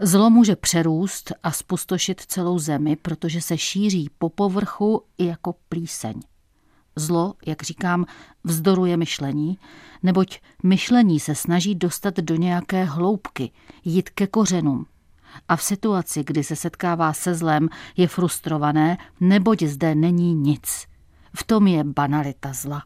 [0.00, 6.20] Zlo může přerůst a spustošit celou zemi, protože se šíří po povrchu jako plíseň.
[6.96, 8.06] Zlo, jak říkám,
[8.44, 9.58] vzdoruje myšlení,
[10.02, 13.50] neboť myšlení se snaží dostat do nějaké hloubky,
[13.84, 14.86] jít ke kořenům.
[15.48, 20.86] A v situaci, kdy se setkává se zlem, je frustrované, neboť zde není nic.
[21.36, 22.82] V tom je banalita zla.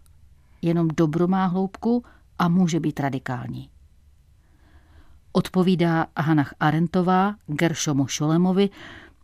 [0.63, 2.05] Jenom dobro má hloubku
[2.39, 3.71] a může být radikální.
[5.33, 8.71] Odpovídá Hanach Arentová Gershomu Šolemovi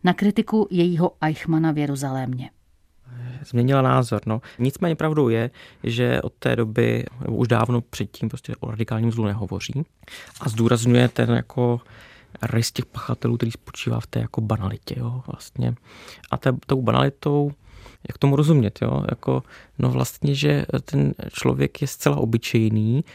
[0.03, 2.49] na kritiku jejího Eichmana v Jeruzalémě
[3.45, 4.21] změnila názor.
[4.25, 4.41] No.
[4.59, 5.49] Nicméně pravdou je,
[5.83, 9.85] že od té doby, nebo už dávno předtím prostě o radikálním zlu nehovoří
[10.41, 11.81] a zdůrazňuje ten jako
[12.41, 14.95] rys těch pachatelů, který spočívá v té jako banalitě.
[14.97, 15.75] Jo, vlastně.
[16.31, 17.51] A té, tou banalitou
[18.07, 19.03] jak tomu rozumět, jo?
[19.09, 19.43] Jako,
[19.79, 23.05] no vlastně, že ten člověk je zcela obyčejný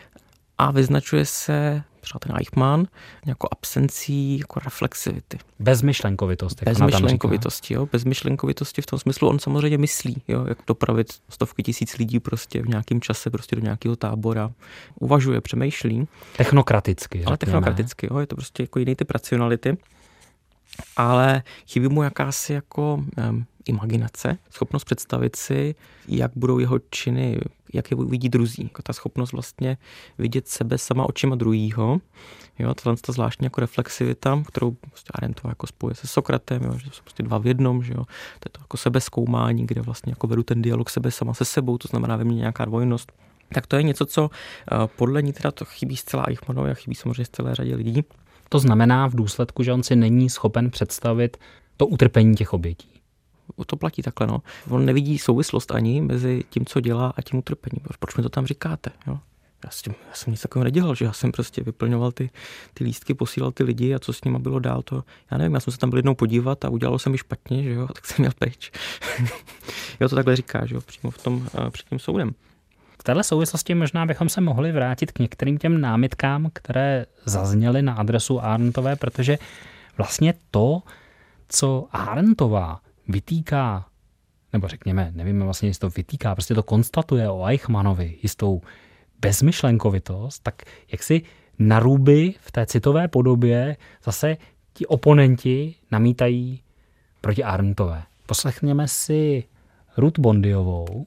[0.59, 2.87] a vyznačuje se třeba ten Eichmann,
[3.27, 5.39] jako absencí jako reflexivity.
[5.59, 6.63] Bezmyšlenkovitost.
[6.63, 7.89] Jako Bezmyšlenkovitosti, jo.
[7.93, 12.69] Bezmyšlenkovitosti v tom smyslu, on samozřejmě myslí, jo, jak dopravit stovky tisíc lidí prostě v
[12.69, 14.51] nějakém čase prostě do nějakého tábora.
[15.01, 16.09] Uvažuje, přemýšlí.
[16.37, 17.25] Technokraticky.
[17.25, 19.77] Ale technokraticky, jo, je to prostě jako jiný typ racionality.
[20.97, 25.75] Ale chybí mu jakási jako um, imaginace, schopnost představit si,
[26.09, 27.41] jak budou jeho činy,
[27.73, 28.63] jak je uvidí druzí.
[28.63, 29.79] Jako ta schopnost vlastně
[30.19, 32.01] vidět sebe sama očima druhýho.
[32.59, 36.91] Jo, tohle ta zvláštní jako reflexivita, kterou prostě Arentová jako spojuje se Sokratem, jo, že
[36.93, 38.05] jsou prostě dva v jednom, že jo.
[38.41, 41.79] To je to jako sebezkoumání, kde vlastně jako vedu ten dialog sebe sama se sebou,
[41.79, 43.13] to znamená ve mně nějaká dvojnost.
[43.55, 46.95] Tak to je něco, co eh, podle ní teda to chybí zcela Eichmannovi a chybí
[46.95, 48.05] samozřejmě z celé řadě lidí.
[48.49, 51.37] To znamená v důsledku, že on si není schopen představit
[51.77, 53.00] to utrpení těch obětí
[53.67, 54.27] to platí takhle.
[54.27, 54.43] No.
[54.69, 57.81] On nevidí souvislost ani mezi tím, co dělá a tím utrpením.
[57.99, 58.91] Proč mi to tam říkáte?
[59.07, 59.19] Jo?
[59.65, 62.31] Já, s tím, já jsem nic takového nedělal, že já jsem prostě vyplňoval ty,
[62.75, 65.61] ty lístky, posílal ty lidi a co s nima bylo dál, to já nevím, já
[65.61, 68.17] jsem se tam byl jednou podívat a udělalo se mi špatně, že jo, tak jsem
[68.19, 68.73] měl peč.
[70.01, 72.35] jo, to takhle říká, že jo, přímo v tom, uh, před tím soudem.
[73.01, 77.95] V této souvislosti možná bychom se mohli vrátit k některým těm námitkám, které zazněly na
[77.95, 79.39] adresu Arntové, protože
[79.99, 80.83] vlastně to,
[81.49, 83.87] co Arntová vytýká,
[84.53, 88.61] nebo řekněme, nevíme vlastně, jestli to vytýká, prostě to konstatuje o Eichmannovi jistou
[89.21, 91.23] bezmyšlenkovitost, tak jak si
[91.59, 94.37] na ruby v té citové podobě zase
[94.73, 96.63] ti oponenti namítají
[97.21, 98.03] proti Arntové.
[98.27, 99.45] Poslechněme si
[99.97, 101.07] Ruth Bondiovou,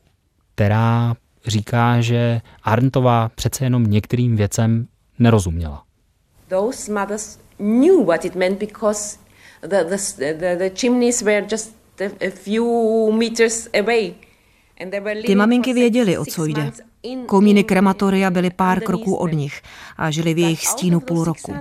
[0.55, 1.15] která
[1.47, 4.87] říká, že Arntová přece jenom některým věcem
[5.19, 5.83] nerozuměla.
[6.47, 9.17] Those mothers knew what it meant because
[9.61, 11.82] the, the, the, the chimneys were just
[15.25, 16.71] ty maminky věděly, o co jde.
[17.25, 19.61] Komíny krematoria byly pár kroků od nich
[19.97, 21.53] a žili v jejich stínu půl roku.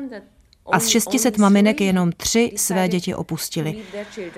[0.73, 3.77] A z 600 maminek jenom tři své děti opustili,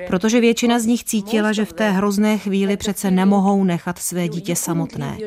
[0.06, 4.56] protože většina z nich cítila, že v té hrozné chvíli přece nemohou nechat své dítě
[4.56, 5.18] samotné.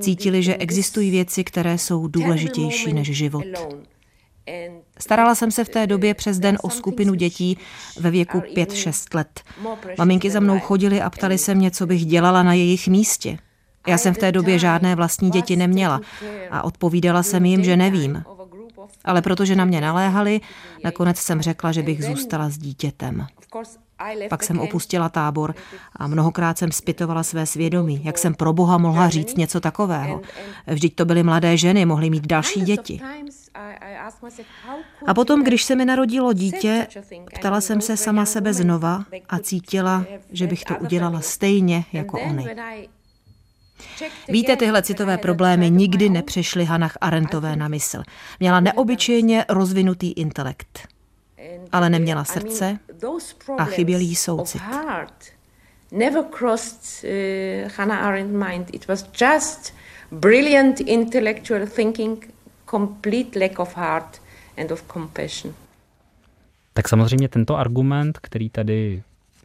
[0.00, 3.44] Cítili, že existují věci, které jsou důležitější než život.
[4.98, 7.58] Starala jsem se v té době přes den o skupinu dětí
[8.00, 9.40] ve věku 5-6 let.
[9.98, 13.38] Maminky za mnou chodily a ptali se mě, co bych dělala na jejich místě.
[13.86, 16.00] Já jsem v té době žádné vlastní děti neměla
[16.50, 18.24] a odpovídala jsem jim, že nevím.
[19.04, 20.40] Ale protože na mě naléhali,
[20.84, 23.26] nakonec jsem řekla, že bych zůstala s dítětem.
[24.28, 25.54] Pak jsem opustila tábor
[25.96, 30.20] a mnohokrát jsem spitovala své svědomí, jak jsem pro Boha mohla říct něco takového.
[30.66, 33.00] Vždyť to byly mladé ženy, mohly mít další děti.
[35.06, 36.86] A potom, když se mi narodilo dítě,
[37.34, 42.48] ptala jsem se sama sebe znova a cítila, že bych to udělala stejně jako oni.
[44.28, 48.02] Víte, tyhle citové problémy nikdy nepřišly Hanach Arentové na mysl.
[48.40, 50.88] Měla neobyčejně rozvinutý intelekt,
[51.72, 52.78] ale neměla srdce
[53.58, 54.62] a chyběl jí soucit.
[55.92, 58.74] Never crossed uh, Hannah Arendt mind.
[58.74, 59.74] It was just
[60.10, 62.34] brilliant intellectual thinking,
[62.70, 64.22] complete lack of heart
[64.58, 65.54] and of compassion.
[66.72, 69.02] Tak samozřejmě tento argument, který tady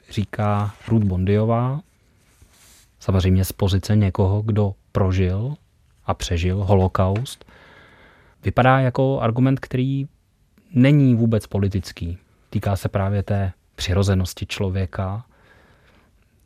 [0.09, 1.81] říká Ruth Bondiová,
[2.99, 5.55] samozřejmě z pozice někoho, kdo prožil
[6.05, 7.45] a přežil holokaust,
[8.43, 10.07] vypadá jako argument, který
[10.73, 12.17] není vůbec politický.
[12.49, 15.25] Týká se právě té přirozenosti člověka,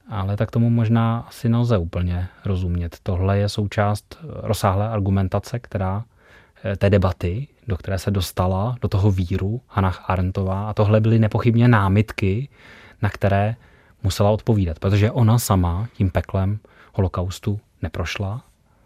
[0.10, 2.98] ale tak tomu možná asi nelze úplně rozumět.
[3.04, 6.04] Tohle je součást rozsáhlé argumentace, která
[6.64, 10.70] eh, té debaty, do které se dostala, do toho víru Hannah Arendtová.
[10.70, 12.50] A tohle byly nepochybně námitky,
[13.02, 13.56] na které
[14.04, 16.60] musela odpovídat, protože ona sama tím peklem
[16.94, 18.44] holokaustu neprošla.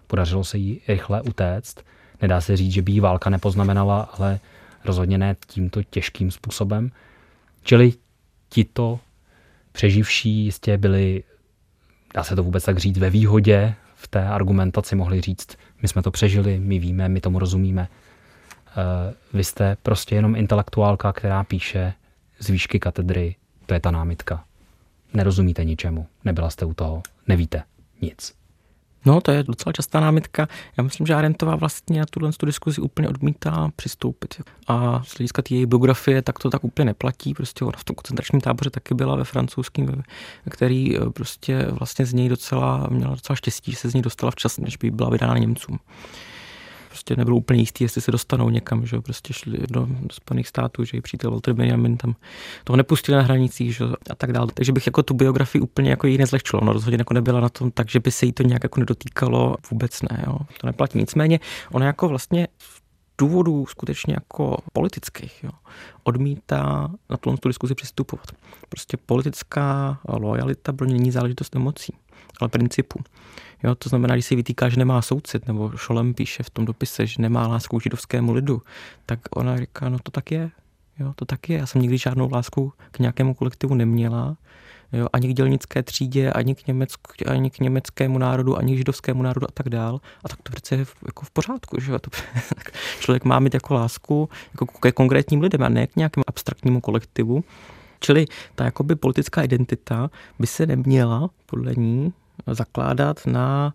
[0.08, 1.84] Podařilo se jí rychle utéct.
[2.22, 4.40] Nedá se říct, že by jí válka nepoznamenala, ale
[4.86, 6.92] rozhodně ne tímto těžkým způsobem.
[7.64, 7.94] Čili
[8.50, 9.00] tito
[9.72, 11.24] přeživší jistě byli,
[12.14, 16.02] dá se to vůbec tak říct, ve výhodě v té argumentaci mohli říct, my jsme
[16.02, 17.88] to přežili, my víme, my tomu rozumíme.
[18.68, 21.94] Eh, vy jste prostě jenom intelektuálka, která píše
[22.40, 24.46] z výšky katedry, to je ta námitka.
[25.14, 27.64] Nerozumíte ničemu, nebyla jste u toho, nevíte
[28.02, 28.34] nic.
[29.06, 30.48] No, to je docela častá námitka.
[30.78, 34.42] Já myslím, že Arentová vlastně na tuhle tu diskuzi úplně odmítá přistoupit.
[34.68, 37.34] A z hlediska její biografie, tak to tak úplně neplatí.
[37.34, 40.04] Prostě ona v tom koncentračním táboře taky byla ve francouzském,
[40.50, 44.32] který eh, prostě vlastně z něj docela, měla docela štěstí, že se z něj dostala
[44.32, 45.80] včas, než by byla vydána Němcům
[46.96, 50.84] prostě nebylo úplně jistý, jestli se dostanou někam, že prostě šli do, do Spojených států,
[50.84, 52.16] že i přítel Walter Benjamin tam
[52.64, 54.48] toho nepustili na hranicích, že a tak dále.
[54.54, 56.64] Takže bych jako tu biografii úplně jako jí nezlehčilo.
[56.66, 59.56] No rozhodně jako nebyla na tom tak, že by se jí to nějak jako nedotýkalo,
[59.72, 60.38] vůbec ne, jo.
[60.62, 60.98] To neplatí.
[60.98, 61.40] Nicméně
[61.72, 62.48] ona jako vlastně
[63.18, 65.52] důvodů skutečně jako politických jo,
[66.04, 68.28] odmítá na tu diskuzi přistupovat.
[68.70, 71.94] Prostě politická lojalita pro ně není záležitost emocí,
[72.42, 73.00] ale principu.
[73.66, 77.08] Jo, to znamená, když si vytýká, že nemá soucit, nebo Šolem píše v tom dopise,
[77.08, 78.62] že nemá lásku k židovskému lidu,
[79.06, 80.52] tak ona říká, no to tak je.
[81.00, 81.58] Jo, to tak je.
[81.58, 84.38] Já jsem nikdy žádnou lásku k nějakému kolektivu neměla.
[84.94, 86.92] Jo, ani k dělnické třídě, ani k, německ,
[87.28, 90.02] ani k německému národu, ani k židovskému národu a tak dál.
[90.24, 91.82] A tak to přece je v, jako v pořádku.
[91.82, 92.00] Že?
[92.00, 92.10] To,
[93.00, 97.44] člověk má mít jako lásku jako ke konkrétním lidem a ne k nějakému abstraktnímu kolektivu.
[98.00, 98.26] Čili
[98.56, 102.14] ta jakoby politická identita by se neměla podle ní
[102.48, 103.74] zakládat na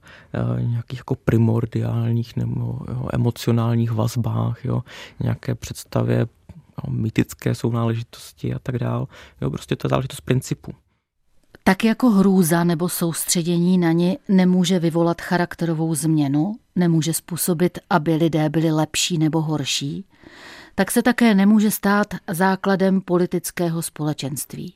[0.53, 4.83] uh, nějakých jako primordiálních nebo jo, emocionálních vazbách, jo,
[5.20, 9.07] nějaké představě jo, mytické sounáležitosti a tak dále.
[9.40, 10.73] Jo, prostě to je záležitost principu.
[11.64, 18.49] Tak jako hrůza nebo soustředění na ně nemůže vyvolat charakterovou změnu, nemůže způsobit, aby lidé
[18.49, 20.05] byli lepší nebo horší,
[20.75, 24.75] tak se také nemůže stát základem politického společenství.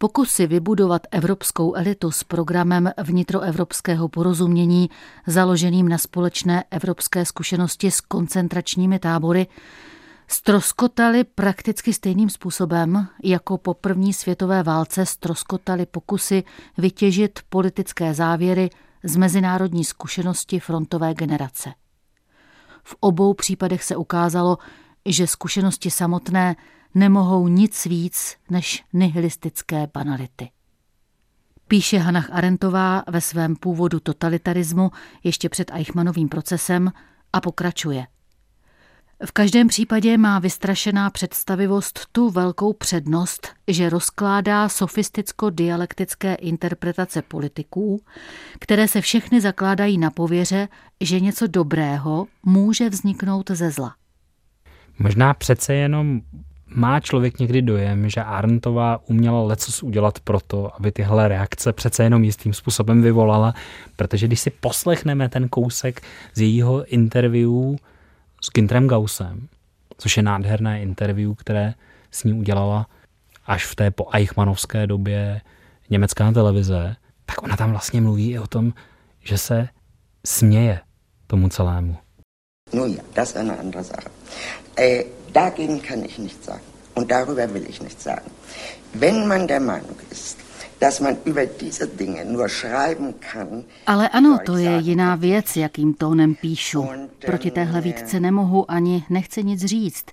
[0.00, 4.90] Pokusy vybudovat evropskou elitu s programem vnitroevropského porozumění
[5.26, 9.46] založeným na společné evropské zkušenosti s koncentračními tábory
[10.28, 16.44] stroskotaly prakticky stejným způsobem, jako po první světové válce stroskotaly pokusy
[16.78, 18.70] vytěžit politické závěry
[19.02, 21.72] z mezinárodní zkušenosti frontové generace.
[22.84, 24.58] V obou případech se ukázalo,
[25.06, 26.56] že zkušenosti samotné
[26.94, 30.50] nemohou nic víc než nihilistické banality.
[31.68, 34.90] Píše Hannah Arendtová ve svém původu totalitarismu
[35.24, 36.92] ještě před Eichmannovým procesem
[37.32, 38.06] a pokračuje.
[39.26, 48.02] V každém případě má vystrašená představivost tu velkou přednost, že rozkládá sofisticko-dialektické interpretace politiků,
[48.58, 50.68] které se všechny zakládají na pověře,
[51.00, 53.94] že něco dobrého může vzniknout ze zla.
[54.98, 56.20] Možná přece jenom
[56.68, 62.24] má člověk někdy dojem, že Arntová uměla lecos udělat proto, aby tyhle reakce přece jenom
[62.24, 63.54] jistým způsobem vyvolala,
[63.96, 66.02] protože když si poslechneme ten kousek
[66.34, 67.50] z jejího interview
[68.40, 69.48] s Gintrem Gaussem,
[69.98, 71.74] což je nádherné interview, které
[72.10, 72.86] s ní udělala
[73.46, 75.40] až v té po Eichmannovské době
[75.90, 78.72] německá televize, tak ona tam vlastně mluví i o tom,
[79.20, 79.68] že se
[80.26, 80.80] směje
[81.26, 81.96] tomu celému.
[82.72, 84.08] No ja, das ist eine andere Sache.
[84.76, 86.62] Äh, dagegen kann ich nichts sagen.
[86.94, 88.30] Und darüber will ich nichts sagen.
[88.92, 90.36] Wenn man der Meinung ist,
[90.80, 93.64] dass man über diese Dinge nur schreiben kann.
[93.86, 96.88] Ale ano, to je jiná věc, jakým tónem píšu.
[97.26, 100.06] Proti téhle výtce nemohu ani nechci nic říct.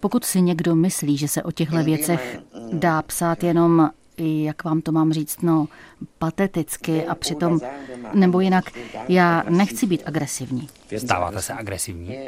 [0.00, 2.38] Pokud si někdo myslí, že se o těchto věcech
[2.72, 5.68] dá psát jenom jak vám to mám říct, no,
[6.18, 7.60] pateticky a přitom,
[8.14, 8.64] nebo jinak,
[9.08, 10.68] já nechci být agresivní.
[10.98, 12.18] Stáváte se agresivní?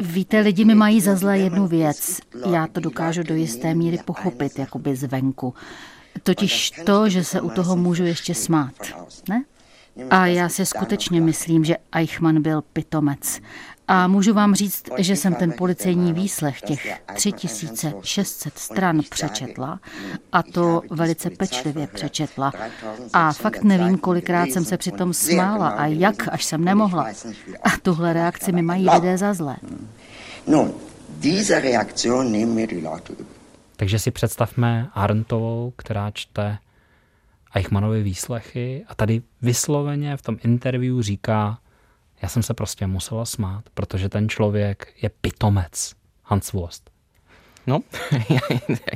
[0.00, 2.20] Víte, lidi mi mají za zlé jednu věc.
[2.50, 5.54] Já to dokážu do jisté míry pochopit, jakoby zvenku.
[6.22, 8.74] Totiž to, že se u toho můžu ještě smát.
[9.28, 9.44] Ne?
[10.10, 13.40] A já si skutečně myslím, že Eichmann byl pitomec.
[13.94, 19.80] A můžu vám říct, že jsem ten policejní výslech těch 3600 stran přečetla
[20.32, 22.52] a to velice pečlivě přečetla.
[23.12, 27.06] A fakt nevím, kolikrát jsem se přitom smála a jak, až jsem nemohla.
[27.62, 29.56] A tuhle reakci mi mají lidé za zlé.
[30.46, 30.72] Nun,
[31.20, 33.26] diese Reaktion nehmen mir die Leute übel.
[33.76, 36.58] Takže si představme Arntovou, která čte
[37.54, 41.58] Eichmannovy výslechy a tady vysloveně v tom interview říká,
[42.22, 45.94] já jsem se prostě musela smát, protože ten člověk je pitomec.
[46.24, 46.90] Hans Wurst.
[47.66, 47.80] No,
[48.30, 48.40] já,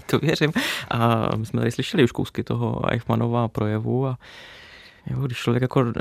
[0.07, 0.53] to věřím.
[0.91, 4.19] A my jsme tady slyšeli už kousky toho Eichmannova projevu a
[5.07, 5.93] jo, když člověk jako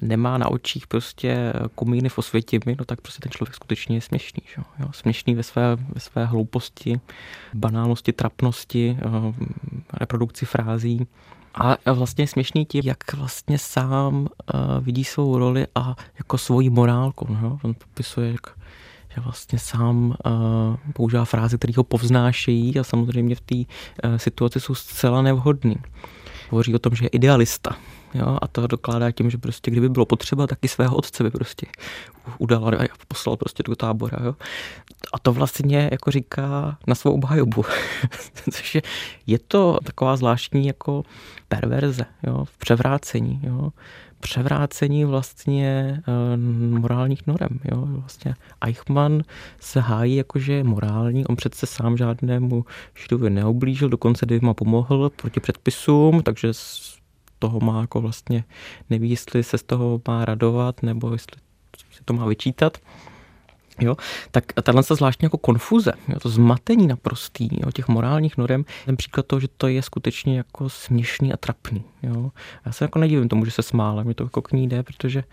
[0.00, 4.42] nemá na očích prostě komíny v osvětimi, no tak prostě ten člověk skutečně je směšný.
[4.54, 4.62] Že?
[4.78, 7.00] Jo, směšný ve své, ve své hlouposti,
[7.54, 9.44] banálnosti, trapnosti, eh,
[9.92, 11.06] reprodukci frází.
[11.54, 14.28] A vlastně je směšný tím, jak vlastně sám uh,
[14.80, 17.26] vidí svou roli a jako svoji morálku.
[17.30, 17.58] No?
[17.62, 18.46] On popisuje, jak,
[19.14, 23.64] že vlastně sám uh, používá fráze, které ho povznášejí a samozřejmě v té uh,
[24.16, 25.76] situaci jsou zcela nevhodný.
[26.50, 27.76] Hovoří o tom, že je idealista.
[28.14, 31.66] Jo, a to dokládá tím, že prostě kdyby bylo potřeba, taky svého otce by prostě
[32.38, 34.18] udal a poslal prostě do tábora.
[34.24, 34.34] Jo.
[35.12, 37.64] A to vlastně jako říká na svou obhajobu.
[38.52, 38.82] Což je,
[39.26, 41.02] je to taková zvláštní jako
[41.48, 43.40] perverze, jo, v převrácení.
[43.42, 43.70] Jo.
[44.20, 46.36] Převrácení vlastně e,
[46.78, 47.60] morálních norem.
[47.72, 47.86] Jo.
[47.86, 48.34] Vlastně
[48.64, 49.22] Eichmann
[49.60, 51.26] se hájí jako, že je morální.
[51.26, 52.64] On přece sám žádnému
[53.02, 56.48] židovi neoblížil, dokonce dvěma pomohl proti předpisům, takže
[57.38, 58.44] toho má jako vlastně,
[58.90, 61.40] neví, jestli se z toho má radovat, nebo jestli
[61.90, 62.78] se to má vyčítat.
[63.80, 63.96] Jo,
[64.30, 69.26] tak tahle zvláštní jako konfuze, jo, to zmatení naprostý jo, těch morálních norem, ten příklad
[69.26, 71.84] toho, že to je skutečně jako směšný a trapný.
[72.02, 72.30] Jo.
[72.66, 75.24] Já se jako nedivím tomu, že se smála, mě to jako k ní jde, protože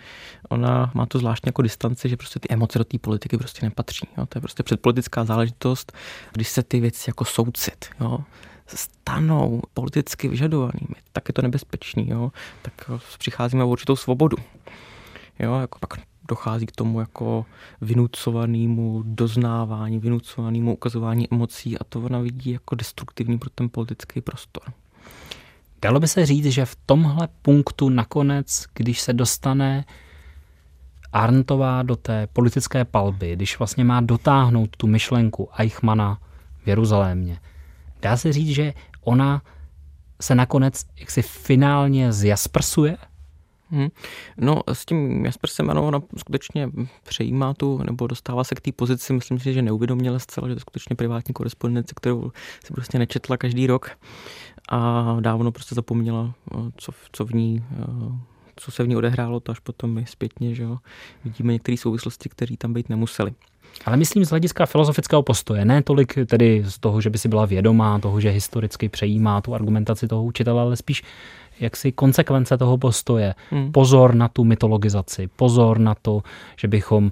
[0.50, 4.08] ona má to zvláštní jako distanci, že prostě ty emoce do té politiky prostě nepatří.
[4.18, 4.26] Jo.
[4.26, 5.94] To je prostě předpolitická záležitost,
[6.34, 7.86] když se ty věci jako soucit.
[8.00, 8.20] Jo
[8.68, 12.32] stanou politicky vyžadovanými, tak je to nebezpečný, jo?
[12.62, 12.74] tak
[13.18, 14.38] přicházíme o určitou svobodu.
[15.40, 15.60] Jo?
[15.60, 17.46] Jako pak dochází k tomu jako
[17.82, 24.64] vynucovanému doznávání, vynucovanému ukazování emocí a to ona vidí jako destruktivní pro ten politický prostor.
[25.82, 29.86] Dalo by se říct, že v tomhle punktu nakonec, když se dostane
[31.14, 36.20] Arntová do té politické palby, když vlastně má dotáhnout tu myšlenku Eichmana
[36.64, 37.40] v Jeruzalémě,
[38.06, 39.42] Dá se říct, že ona
[40.22, 42.98] se nakonec jaksi finálně zjaspersuje?
[43.70, 43.88] Hmm.
[44.38, 46.70] No s tím Jaspersem, ano, ona skutečně
[47.04, 50.58] přejímá tu, nebo dostává se k té pozici, myslím si, že neuvědomila zcela, že to
[50.58, 52.32] je skutečně privátní korespondence, kterou
[52.66, 53.90] si prostě nečetla každý rok
[54.70, 56.34] a dávno prostě zapomněla,
[56.78, 57.64] co, co v ní
[58.56, 60.78] co se v ní odehrálo, to až potom my zpětně, že jo,
[61.24, 63.34] vidíme některé souvislosti, které tam být nemusely.
[63.86, 67.46] Ale myslím z hlediska filozofického postoje, ne tolik tedy z toho, že by si byla
[67.46, 71.04] vědomá toho, že historicky přejímá tu argumentaci toho učitele, ale spíš
[71.60, 73.36] jaksi konsekvence toho postoje.
[73.50, 73.72] Hmm.
[73.72, 76.24] Pozor na tu mytologizaci, pozor na to,
[76.58, 77.12] že bychom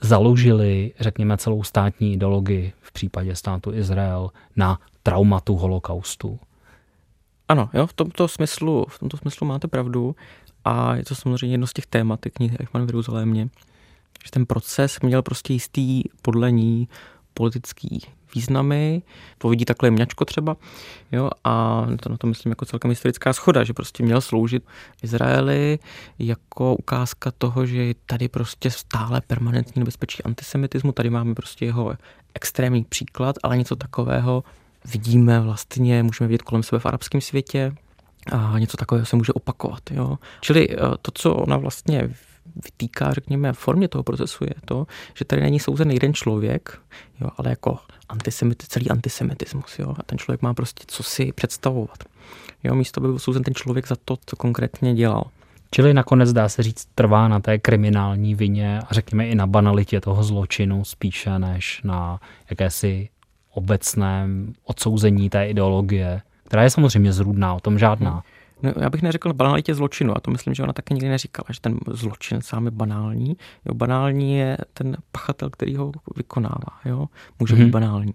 [0.00, 6.38] založili, řekněme, celou státní ideologii v případě státu Izrael na traumatu holokaustu.
[7.48, 10.16] Ano, jo, v tomto smyslu, v tomto smyslu máte pravdu
[10.64, 13.48] a je to samozřejmě jedno z těch témat knihy Eichmann v Jeruzalémě
[14.24, 16.88] že ten proces měl prostě jistý podle ní
[17.34, 18.00] politický
[18.34, 19.02] významy,
[19.38, 20.56] to vidí takhle mňačko třeba,
[21.12, 24.64] jo, a to na to myslím jako celkem historická schoda, že prostě měl sloužit
[25.02, 25.78] Izraeli
[26.18, 31.96] jako ukázka toho, že tady prostě stále permanentní nebezpečí antisemitismu, tady máme prostě jeho
[32.34, 34.44] extrémní příklad, ale něco takového
[34.84, 37.72] vidíme vlastně, můžeme vidět kolem sebe v arabském světě,
[38.32, 39.80] a něco takového se může opakovat.
[39.90, 40.18] Jo.
[40.40, 42.10] Čili eh, to, co ona vlastně
[42.64, 44.86] vytýká, řekněme, formě toho procesu je to,
[45.18, 46.78] že tady není souzen jeden člověk,
[47.20, 49.78] jo, ale jako antisemit, celý antisemitismus.
[49.78, 52.04] Jo, a ten člověk má prostě co si představovat.
[52.64, 55.24] Jo, místo by byl souzen ten člověk za to, co konkrétně dělal.
[55.70, 60.00] Čili nakonec dá se říct, trvá na té kriminální vině a řekněme i na banalitě
[60.00, 62.20] toho zločinu spíše než na
[62.50, 63.08] jakési
[63.50, 68.10] obecném odsouzení té ideologie, která je samozřejmě zrůdná, o tom žádná.
[68.10, 68.20] Hmm.
[68.62, 71.60] No, já bych neřekl banalitě zločinu, a to myslím, že ona také nikdy neříkala, že
[71.60, 73.36] ten zločin sám je banální.
[73.64, 76.80] Jo, banální je ten pachatel, který ho vykonává.
[76.84, 77.06] Jo?
[77.38, 77.64] Může mm-hmm.
[77.64, 78.12] být banální.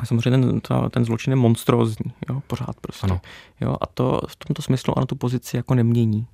[0.00, 3.06] A samozřejmě ten, to, ten zločin je monstrózní, jo, pořád prostě.
[3.06, 3.20] Ano.
[3.60, 6.26] Jo, a to v tomto smyslu ano tu pozici jako nemění.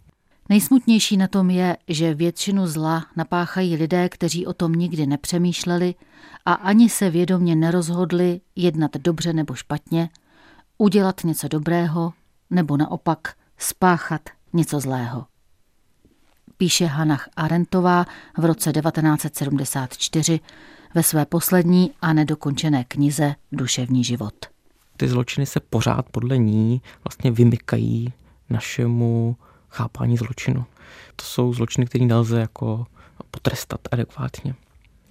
[0.49, 5.95] Nejsmutnější na tom je, že většinu zla napáchají lidé, kteří o tom nikdy nepřemýšleli
[6.45, 10.09] a ani se vědomě nerozhodli jednat dobře nebo špatně,
[10.79, 12.13] udělat něco dobrého
[12.51, 14.21] nebo naopak spáchat
[14.53, 15.27] něco zlého.
[16.57, 18.07] píše Hannah Arendtová
[18.39, 20.41] v roce 1974
[20.95, 24.35] ve své poslední a nedokončené knize Duševní život.
[24.97, 28.13] Ty zločiny se pořád podle ní vlastně vymykají
[28.51, 29.37] našemu
[29.69, 30.65] chápání zločinu.
[31.17, 32.87] To jsou zločiny, které nelze jako
[33.31, 34.55] potrestat adekvátně.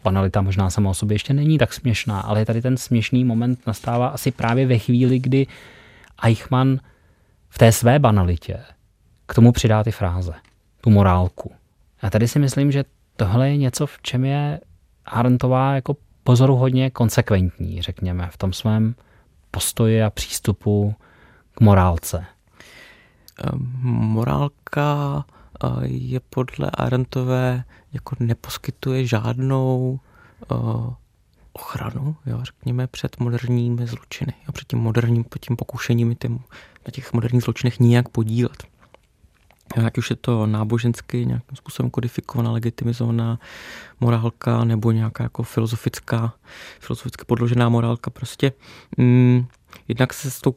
[0.06, 4.08] Banalita možná sama o sobě ještě není tak směšná, ale tady ten směšný moment nastává
[4.08, 5.48] asi právě ve chvíli, kdy
[6.24, 6.80] Eichmann
[7.50, 8.60] v té své banalitě
[9.26, 10.34] k tomu přidá ty fráze,
[10.82, 11.52] tu morálku.
[12.02, 12.84] A tady si myslím, že
[13.16, 14.60] tohle je něco, v čem je
[15.06, 18.96] Arentová jako pozoruhodně konsekventní, řekněme, v tom svém
[19.52, 20.96] postoji a přístupu
[21.56, 22.26] k morálce.
[23.44, 25.26] Ehm, morálka
[25.84, 30.00] je podle Arentové jako neposkytuje žádnou
[31.54, 36.40] ochranu, jo, řekněme, před moderními zločiny, jo, před tím moderním, před tím pokušením tím,
[36.88, 38.64] na těch moderních zločinech nijak podílet.
[39.76, 43.40] Jak už je to nábožensky nějakým způsobem kodifikovaná, legitimizovaná
[44.00, 46.34] morálka nebo nějaká jako filozofická,
[46.80, 48.52] filozoficky podložená morálka prostě.
[48.98, 49.48] Mm,
[49.88, 50.56] jednak se s tou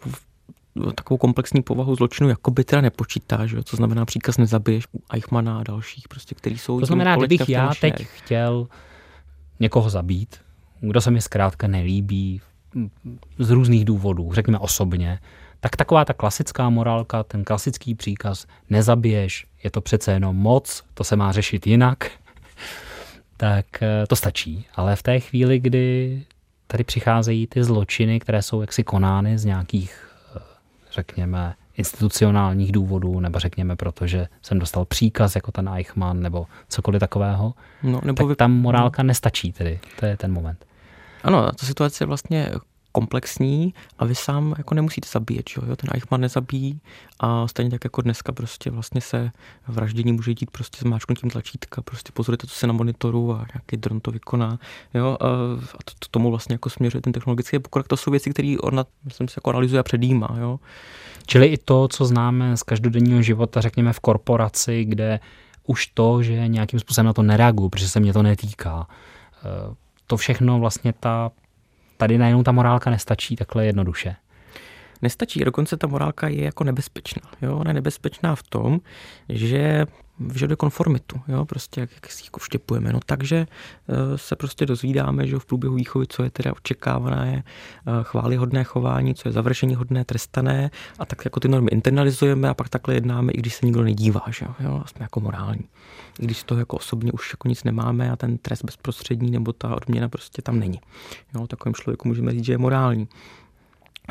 [0.95, 3.63] takovou komplexní povahu zločinu jako by teda nepočítá, že?
[3.63, 6.81] co znamená příkaz nezabiješ Eichmana a dalších, prostě, který jsou...
[6.81, 8.67] To znamená, kdybych já teď chtěl
[9.61, 10.37] někoho zabít,
[10.81, 12.41] kdo se mi zkrátka nelíbí
[13.39, 15.19] z různých důvodů, řekněme osobně,
[15.61, 21.05] tak taková ta klasická morálka, ten klasický příkaz, nezabiješ, je to přece jenom moc, to
[21.05, 22.11] se má řešit jinak,
[23.37, 24.67] tak eh, to stačí.
[24.75, 26.23] Ale v té chvíli, kdy
[26.67, 30.08] tady přicházejí ty zločiny, které jsou jaksi konány z nějakých,
[30.93, 37.55] řekněme, institucionálních důvodů, nebo řekněme, protože jsem dostal příkaz jako ten Eichmann, nebo cokoliv takového,
[37.83, 38.37] no, nebo tak vy...
[38.37, 39.81] tam morálka nestačí tedy.
[40.01, 40.65] To je ten moment.
[41.23, 42.51] Ano, ta situace je vlastně
[42.93, 45.77] komplexní a vy sám jako nemusíte zabíjet, jo?
[45.77, 46.81] ten Eichmann nezabíjí
[47.21, 49.31] a stejně tak jako dneska prostě vlastně se
[49.69, 53.77] vraždění může dít prostě s máčknutím tlačítka, prostě pozorujete, co se na monitoru a nějaký
[53.77, 54.59] dron to vykoná,
[54.95, 55.17] jo?
[55.21, 55.27] a
[55.85, 59.29] to, to, tomu vlastně jako směřuje ten technologický pokrok, to jsou věci, které on, myslím,
[59.29, 60.61] se jako analyzuje a předjímá, jo?
[61.27, 65.21] Čili i to, co známe z každodenního života, řekněme v korporaci, kde
[65.67, 69.75] už to, že nějakým způsobem na to nereaguju, protože se mě to netýká, eh,
[70.07, 71.31] to všechno vlastně ta
[71.99, 74.17] tady najednou ta morálka nestačí takhle jednoduše.
[75.03, 77.23] Nestačí, dokonce ta morálka je jako nebezpečná.
[77.43, 77.57] Jo?
[77.57, 78.81] Ona je nebezpečná v tom,
[79.29, 79.87] že
[80.21, 81.45] vyžaduje konformitu, jo?
[81.45, 82.93] prostě jak, jak si jako vštěpujeme.
[82.93, 83.47] No takže
[83.89, 88.65] eh, se prostě dozvídáme, že v průběhu výchovy, co je teda očekávané, je eh, chválihodné
[88.65, 92.95] chování, co je završení hodné, trestané a tak jako ty normy internalizujeme a pak takhle
[92.95, 94.83] jednáme, i když se nikdo nedívá, že jo?
[94.87, 95.65] jsme jako morální.
[96.21, 99.77] I když toho jako osobně už jako nic nemáme a ten trest bezprostřední nebo ta
[99.77, 100.81] odměna prostě tam není.
[101.35, 101.47] Jo?
[101.47, 103.09] Takovým člověku můžeme říct, že je morální.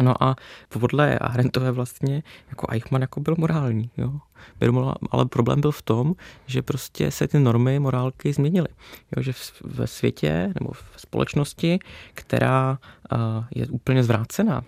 [0.02, 0.36] No a
[0.80, 4.14] podle Arendtové vlastně jako Eichmann jako byl morální, jo.
[4.60, 8.68] Byl, ale problém byl v tom, že prostě se ty normy morálky změnily.
[9.18, 9.32] Jo, že
[9.64, 11.80] ve světě nebo v společnosti,
[12.14, 12.80] která
[13.12, 13.18] uh,
[13.56, 14.62] je úplně zvrácená,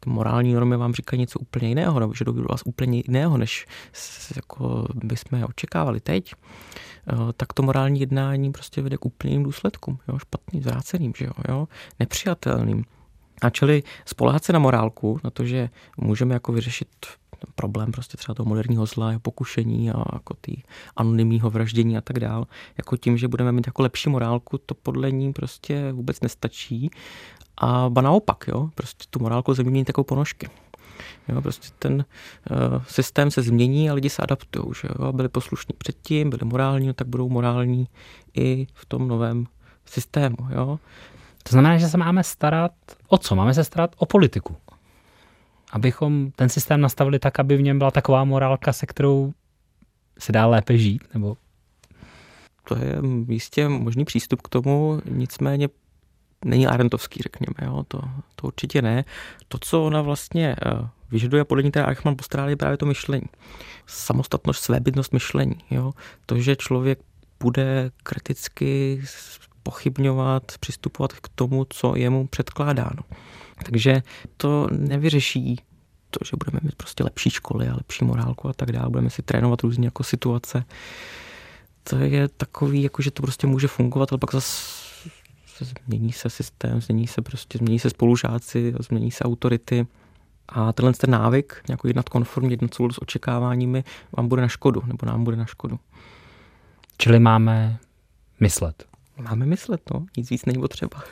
[0.00, 3.66] ty morální normy vám říkají něco úplně jiného, nebo že do vás úplně jiného, než
[4.36, 6.34] jako bychom očekávali teď,
[7.12, 11.32] uh, tak to morální jednání prostě vede k úplným důsledkům, jo, špatným, zvráceným, že jo,
[11.48, 11.68] jo,
[11.98, 12.84] nepřijatelným.
[13.40, 16.88] A čili spolehat se na morálku, na to, že můžeme jako vyřešit
[17.54, 20.62] problém prostě třeba toho moderního zla, pokušení a jako ty
[20.96, 22.46] anonymního vraždění a tak dál,
[22.78, 26.90] jako tím, že budeme mít jako lepší morálku, to podle ní prostě vůbec nestačí.
[27.56, 30.48] A ba naopak, jo, prostě tu morálku změní takovou ponožky.
[31.28, 34.64] Jo, prostě ten uh, systém se změní a lidi se adaptují.
[34.82, 35.12] Že jo?
[35.12, 37.88] Byli poslušní předtím, byli morální, no tak budou morální
[38.34, 39.46] i v tom novém
[39.84, 40.36] systému.
[40.50, 40.78] Jo?
[41.42, 42.72] To znamená, že se máme starat
[43.08, 43.36] o co?
[43.36, 44.56] Máme se starat o politiku.
[45.72, 49.32] Abychom ten systém nastavili tak, aby v něm byla taková morálka, se kterou
[50.18, 51.02] se dá lépe žít?
[51.14, 51.36] Nebo...
[52.68, 52.96] To je
[53.28, 55.68] jistě možný přístup k tomu, nicméně
[56.44, 57.72] není arentovský, řekněme.
[57.72, 57.84] Jo?
[57.88, 58.00] To,
[58.34, 59.04] to určitě ne.
[59.48, 63.26] To, co ona vlastně eh, vyžaduje, podle ní teda Eichmann postrádá, je právě to myšlení.
[63.86, 65.58] Samostatnost, svébytnost myšlení.
[65.70, 65.92] Jo?
[66.26, 66.98] To, že člověk
[67.40, 69.02] bude kriticky
[69.62, 73.02] pochybňovat, přistupovat k tomu, co je mu předkládáno.
[73.64, 74.02] Takže
[74.36, 75.60] to nevyřeší
[76.10, 79.22] to, že budeme mít prostě lepší školy a lepší morálku a tak dále, budeme si
[79.22, 80.64] trénovat různě jako situace.
[81.84, 84.80] To je takový, jako že to prostě může fungovat, ale pak zase
[85.60, 89.86] změní se systém, změní se prostě, změní se spolužáci, změní se autority.
[90.48, 93.84] A tenhle ten návyk, nějakou jednat konformně, jednat s očekáváními,
[94.16, 95.78] vám bude na škodu, nebo nám bude na škodu.
[96.98, 97.78] Čili máme
[98.40, 98.89] myslet.
[99.20, 100.06] Máme myslet, no.
[100.16, 101.02] Nic víc není potřeba.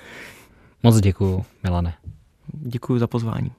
[0.82, 1.94] Moc děkuju, Milane.
[2.52, 3.52] Děkuji za pozvání.